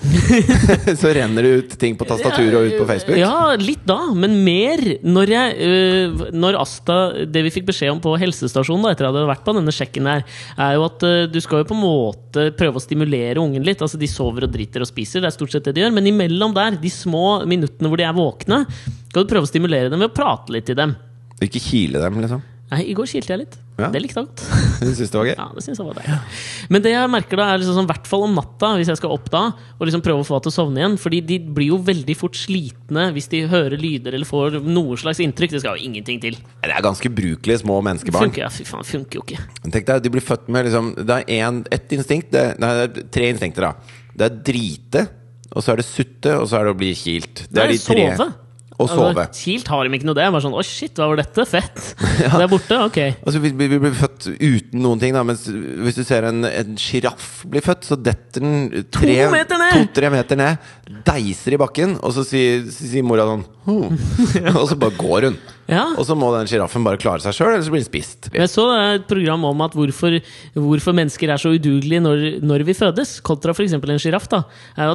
[1.02, 3.20] så renner det ut ting på tastaturet og ut på Facebook?
[3.22, 6.98] Ja, litt da, men mer når jeg øh, Når Asta
[7.30, 9.74] Det vi fikk beskjed om på helsestasjonen da, etter at jeg hadde vært på denne
[9.76, 10.26] sjekken her,
[10.58, 13.84] er jo at øh, du skal jo på en måte prøve å stimulere ungen litt.
[13.86, 15.94] Altså De sover og driter og spiser, det er stort sett det de gjør.
[15.96, 18.64] Men imellom der, de små minuttene hvor de er våkne,
[19.12, 20.98] skal du prøve å stimulere dem ved å prate litt til dem.
[21.44, 22.44] Ikke kile dem, liksom?
[22.66, 23.56] Nei, I går kilte jeg litt.
[23.78, 23.90] Ja.
[23.94, 24.42] Det likte jeg godt.
[24.86, 25.34] Du syns det var gøy?
[25.38, 26.16] Ja, det synes jeg var deilig.
[26.74, 29.14] Men det jeg merker da, er liksom sånn, hvert fall om natta, hvis jeg skal
[29.14, 29.42] opp da,
[29.78, 30.96] og liksom prøve å få henne til å sovne igjen.
[31.02, 35.22] Fordi de blir jo veldig fort slitne hvis de hører lyder eller får noe slags
[35.24, 35.54] inntrykk.
[35.56, 36.40] Det skal jo ingenting til.
[36.64, 38.32] Det er ganske brukelige små menneskebarn.
[38.32, 39.46] Funker, ja, fy faen, funker jo ikke.
[39.68, 42.88] Tenk deg, De blir født med liksom, Det er en, ett instinkt det, Nei, det
[42.88, 43.70] er tre instinkter.
[43.70, 45.06] da Det er drite,
[45.52, 47.46] og så er det sutte, og så er det å bli kilt.
[47.50, 48.10] Det er de tre.
[48.16, 48.32] sove.
[48.76, 49.12] Og sove.
[49.24, 50.26] Altså, kilt har de ikke noe det.
[50.36, 51.46] Bare sånn, å shit, hva var dette?
[51.48, 51.78] Fett!
[52.20, 52.80] Det er borte?
[52.84, 52.98] Ok.
[53.24, 55.24] Altså, vi, vi blir født uten noen ting, da.
[55.28, 59.78] Mens hvis du ser en, en sjiraff bli født, så detter den tre, meter ned!
[59.80, 60.72] to-tre meter ned,
[61.08, 64.00] deiser i bakken, og så sier, sier mora sånn hm.
[64.60, 65.40] Og så bare går hun.
[65.66, 65.86] Ja.
[65.98, 68.28] Og så må den sjiraffen bare klare seg sjøl, eller så blir den spist.
[68.36, 70.20] Jeg så et program om at hvorfor,
[70.54, 73.74] hvorfor mennesker er så udugelige når, når vi fødes, kontra f.eks.
[73.80, 74.28] en sjiraff.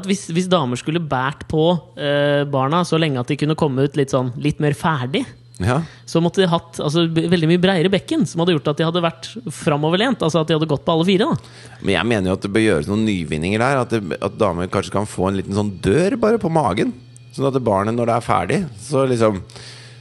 [0.07, 1.64] hvis, hvis damer skulle båret på
[1.99, 5.25] eh, barna så lenge at de kunne komme ut litt, sånn, litt mer ferdig,
[5.61, 5.83] Ja.
[6.09, 9.03] så måtte de hatt altså, veldig mye breiere bekken, som hadde gjort at de hadde
[9.05, 10.23] vært framoverlent.
[10.23, 11.27] Altså at de hadde gått på alle fire.
[11.35, 11.77] da.
[11.83, 13.83] Men jeg mener jo at det bør gjøres noen nyvinninger der.
[13.83, 16.95] At, det, at damer kanskje kan få en liten sånn dør bare på magen.
[17.35, 19.43] Sånn at barnet, når det er ferdig, så liksom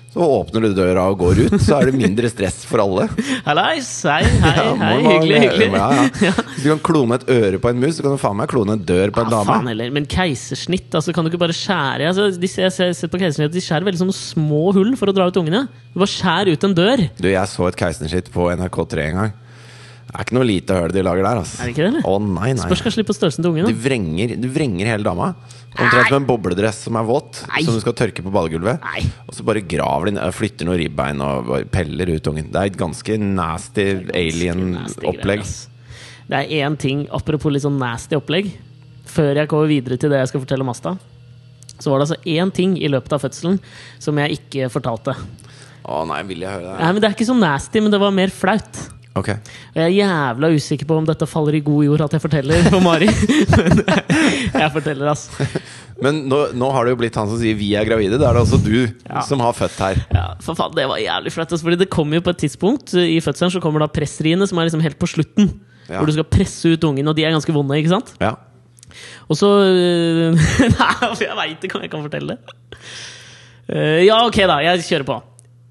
[0.09, 3.03] Så åpner du døra og går ut, så er det mindre stress for alle.
[3.47, 3.89] Hallais!
[4.09, 5.67] Hei, hei, Ja, hei, hyggelig, hyggelig.
[5.75, 5.89] Ja,
[6.29, 6.31] ja.
[6.55, 8.73] Hvis du kan klone et øre på en mus, så kan du faen meg klone
[8.73, 9.69] en dør på en Ja, faen dame.
[9.75, 9.91] heller.
[9.99, 13.53] Men keisersnitt, altså kan du ikke bare skjære altså, de, Jeg har sett på keisersnitt,
[13.53, 15.67] de skjærer veldig sånn små hull for å dra ut ungene.
[15.93, 17.05] Du bare skjærer ut en dør.
[17.21, 19.37] Du, jeg så et keisersnitt på NRK3 en gang.
[20.09, 21.61] Det er ikke noe lite høl de lager der, altså.
[21.61, 22.09] Er det ikke det, eller?
[22.09, 22.65] Å nei, nei.
[22.65, 23.69] Spørs kanskje litt på størrelsen til ungen.
[23.69, 25.27] Du vrenger, du vrenger hele dama.
[25.77, 27.61] Omtrent som en bobledress som er våt, Nei.
[27.63, 28.81] som du skal tørke på badegulvet.
[28.83, 29.03] Nei.
[29.29, 32.49] Og så bare graver de ned, flytter noen ribbein og peller ut ungen.
[32.51, 33.85] Det er et ganske nasty
[34.17, 35.45] alien-opplegg.
[36.29, 38.51] Det er én ting, apropos litt sånn nasty opplegg,
[39.09, 40.95] før jeg går videre til det jeg skal fortelle om Asta.
[41.79, 43.59] Så var det altså én ting i løpet av fødselen
[44.01, 45.15] som jeg ikke fortalte.
[45.89, 46.79] Å nei, vil jeg høre det?
[46.81, 48.81] Nei, men Det er ikke så nasty, men det var mer flaut.
[49.17, 49.29] Ok.
[49.33, 52.67] Og jeg er jævla usikker på om dette faller i god jord at jeg forteller
[52.69, 53.07] på Mari.
[53.57, 53.81] Men
[54.61, 55.25] jeg forteller, ass.
[55.99, 58.19] Men nå, nå har det jo blitt han som sier 'vi er gravide'.
[58.21, 59.21] Da er det altså du Ja.
[59.25, 59.97] som har født her.
[60.13, 61.49] Ja, for faen, Det var jævlig flaut.
[61.59, 64.69] Fordi det kommer jo på et tidspunkt i fødselen Så kommer da pressriene, som er
[64.69, 65.59] liksom helt på slutten.
[65.89, 65.97] Ja.
[65.97, 67.75] Hvor du skal presse ut ungen, og de er ganske vonde.
[67.75, 68.13] ikke sant?
[68.21, 68.35] Ja.
[69.29, 70.33] Og så øh,
[70.79, 72.39] Nei, jeg veit ikke om jeg kan fortelle det.
[73.69, 74.59] Eh, ja, ok, da.
[74.65, 75.19] Jeg kjører på.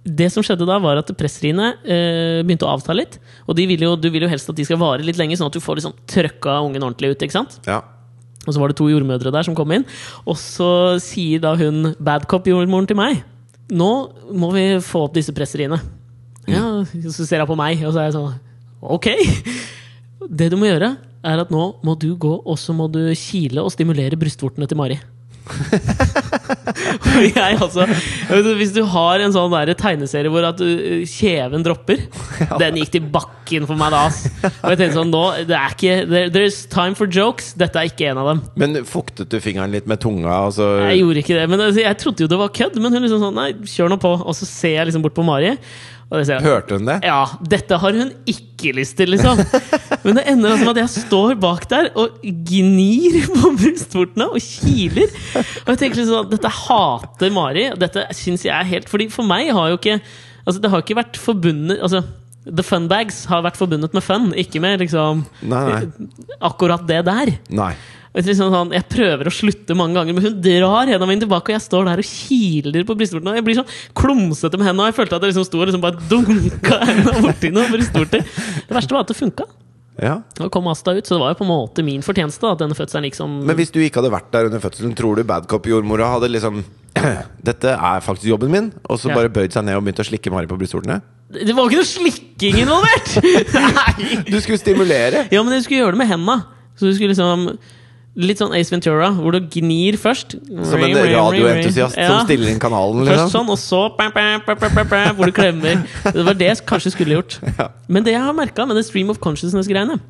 [0.08, 3.18] Det som skjedde da, var at pressriene eh, begynte å avta litt.
[3.46, 5.50] Og de vil jo, du vil jo helst at de skal vare litt lenge, sånn
[5.50, 7.24] at du får liksom trøkka ungen ordentlig ut.
[7.26, 7.60] ikke sant?
[7.68, 7.82] ja.
[8.46, 9.84] Og så var det to jordmødre der som kom inn.
[10.24, 10.70] Og så
[11.04, 13.20] sier da hun badcop-jordmoren til meg
[13.68, 13.88] Nå
[14.32, 15.76] må vi få opp disse presseriene.
[16.48, 16.62] Ja,
[17.12, 18.38] så ser hun på meg, og så er jeg sånn
[18.80, 19.10] Ok!
[20.24, 20.94] Det du må gjøre,
[21.28, 24.80] er at nå må du gå, og så må du kile og stimulere brystvortene til
[24.80, 24.96] Mari.
[27.18, 27.86] Jeg altså
[28.58, 32.04] Hvis du har en sånn der tegneserie hvor at uh, kjeven dropper
[32.62, 34.04] Den gikk til bakken for meg da.
[34.08, 37.54] Og jeg tenkte sånn nå, det er ikke There's time for jokes.
[37.58, 38.42] Dette er ikke en av dem.
[38.60, 40.30] Men fuktet du fingeren litt med tunga?
[40.48, 40.66] Altså?
[40.84, 41.46] Jeg gjorde ikke det.
[41.50, 42.80] Men altså, jeg trodde jo det var kødd.
[42.82, 44.12] Men hun liksom sånn Nei, kjør nå på.
[44.20, 45.54] Og så ser jeg liksom bort på Mari.
[46.08, 46.94] Jeg Hørte hun det?
[47.04, 47.18] ja,
[47.52, 49.42] dette har hun ikke lyst til, liksom.
[50.06, 54.40] Men det ender altså med at jeg står bak der og gnir på brystvortene og
[54.40, 55.12] kiler.
[55.66, 57.66] Og jeg tenker liksom at Dette hater Mari.
[57.76, 59.98] Dette syns jeg er helt Fordi for meg har jo ikke
[60.48, 62.00] Altså, det har ikke vært forbundet Altså,
[62.48, 66.08] The Fun Bags har vært forbundet med fun, ikke med liksom Nei, nei.
[66.40, 67.34] akkurat det der.
[67.52, 67.74] nei.
[68.18, 71.52] Og liksom sånn, jeg prøver å slutte mange ganger, men hun drar hendene mine tilbake,
[71.52, 73.30] og jeg står der og kiler på brystvortene.
[73.30, 75.68] Og jeg blir sånn klumsete med hendene, og jeg følte at jeg liksom sto og
[75.70, 78.24] liksom bare dunka hendene borti noen brystvorter.
[78.66, 79.46] Det verste var at det funka.
[80.02, 80.16] Ja.
[80.38, 82.60] Da kom Asta ut, så det var jo på en måte min fortjeneste da, at
[82.62, 86.12] denne fødselen liksom Men hvis du ikke hadde vært der under fødselen, tror du badcop-jordmora
[86.12, 86.60] hadde liksom
[87.48, 89.16] Dette er faktisk jobben min, og så Ja.
[89.18, 91.00] bare bøyd seg ned og begynt å slikke Mari på brystvortene?
[91.34, 93.10] Det var jo ikke noe slikking involvert!
[93.78, 94.22] Nei!
[94.30, 95.26] Du skulle stimulere!
[95.34, 96.38] Ja, men du skulle gjøre det med hendene.
[96.78, 97.58] Så du skulle liksom
[98.18, 100.32] Litt sånn Ace Ventura, hvor du gnir først.
[100.66, 103.34] Som en radioentusiast som stiller inn kanalen, Først liksom.
[103.36, 104.42] sånn, og så bam, bam,
[104.90, 105.84] bam, hvor du klemmer.
[106.02, 107.38] Det var det jeg kanskje skulle gjort.
[107.58, 107.68] Ja.
[107.88, 110.00] Men det jeg har merka med det stream of consciousness-greiene,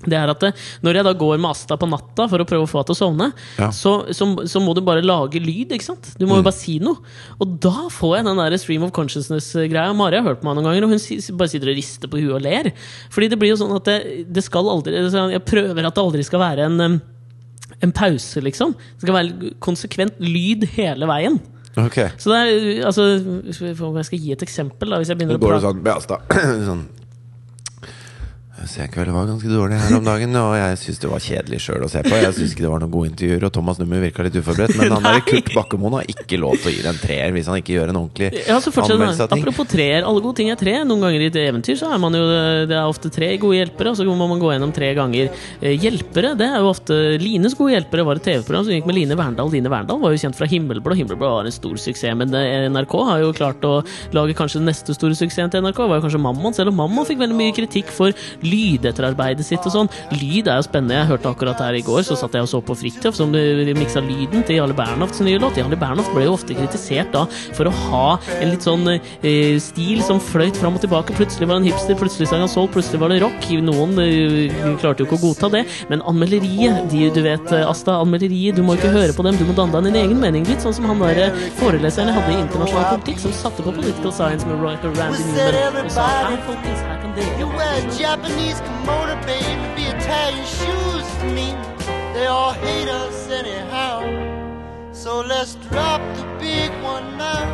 [0.00, 2.64] Det er at det, Når jeg da går med Asta på natta for å prøve
[2.64, 3.26] å få henne til å sovne,
[3.58, 3.68] Ja.
[3.74, 5.74] så, så, så må du bare lage lyd.
[5.76, 6.14] ikke sant?
[6.16, 7.02] Du må jo bare si noe.
[7.38, 9.92] Og da får jeg den der stream of consciousness-greia.
[9.94, 12.32] Mari har hørt på meg noen ganger, og hun bare sitter og rister på huet
[12.38, 12.70] og ler.
[13.12, 13.98] Fordi det blir jo sånn at det,
[14.32, 14.94] det skal aldri
[15.34, 17.00] Jeg prøver at det aldri skal være en em,
[17.84, 18.74] en pause, liksom.
[18.74, 21.40] Det skal være konsekvent lyd hele veien.
[21.78, 22.00] Ok.
[22.18, 23.04] Så det er altså
[23.86, 26.08] Om jeg skal gi et eksempel, da, hvis jeg begynner å prate sånn med
[26.70, 26.82] sånn
[28.68, 31.88] Senkveldet var ganske dårlig her om dagen, og jeg syns det var kjedelig sjøl å
[31.88, 32.12] se på.
[32.12, 34.74] Jeg syns ikke det var noen gode intervjuer, og Thomas Nummer virka litt uforberedt.
[34.76, 35.22] Men han der.
[35.24, 37.92] Kurt Bakkemoen har ikke lov til å gi den en treer hvis han ikke gjør
[37.92, 39.44] en ordentlig Ja, anmeldelse av ting.
[39.44, 40.04] Apropos treer.
[40.04, 40.74] Alle gode ting er tre.
[40.84, 42.22] Noen ganger i et eventyr så er man jo
[42.68, 45.30] Det er ofte tre gode hjelpere, og så må man gå gjennom tre ganger.
[45.60, 48.98] Eh, Hjelpere, det er jo ofte Lines gode hjelpere var et TV-program som gikk med
[48.98, 49.50] Line Verndal.
[49.54, 50.96] Line Verndal var jo kjent fra Himmelblå.
[51.00, 52.34] Himmelblå var en stor suksess, men
[52.74, 53.80] NRK har jo klart å
[54.16, 55.80] lage kanskje den neste store suksessen til NRK.
[55.86, 58.14] var jo kanskje Mammon, selv om Mammon fikk veldig mye kritikk for
[58.50, 59.90] lydetterarbeidet sitt og sånn.
[60.16, 60.98] Lyd er jo spennende.
[61.00, 64.02] Jeg hørte akkurat her i går, så satt jeg og så på Fridtjof, som miksa
[64.04, 65.58] lyden til Jarle Bernhofts nye låt.
[65.60, 67.26] Jarle Bernhoft ble jo ofte kritisert da
[67.56, 68.06] for å ha
[68.40, 71.16] en litt sånn eh, stil som fløyt fram og tilbake.
[71.18, 73.48] Plutselig var han hipster, plutselig sang han soul, plutselig var det rock.
[73.64, 75.64] Noen eh, klarte jo ikke å godta det.
[75.92, 79.46] Men anmelderiet, de, du vet, eh, Asta, anmelderiet, du må ikke høre på dem, du
[79.48, 80.46] må danne deg din egen mening.
[80.48, 84.14] Litt sånn som han der eh, foreleseren hadde i internasjonal politikk, som satte på political
[84.14, 87.30] science med Royal Randy Newman og sa her, folkens, her kan dere
[88.40, 91.52] Chinese kimono, baby, be Italian shoes to me.
[92.14, 94.00] They all hate us anyhow.
[94.92, 97.44] So let's drop the big one now.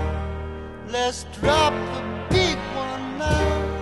[0.89, 3.76] Let's drop the big one now.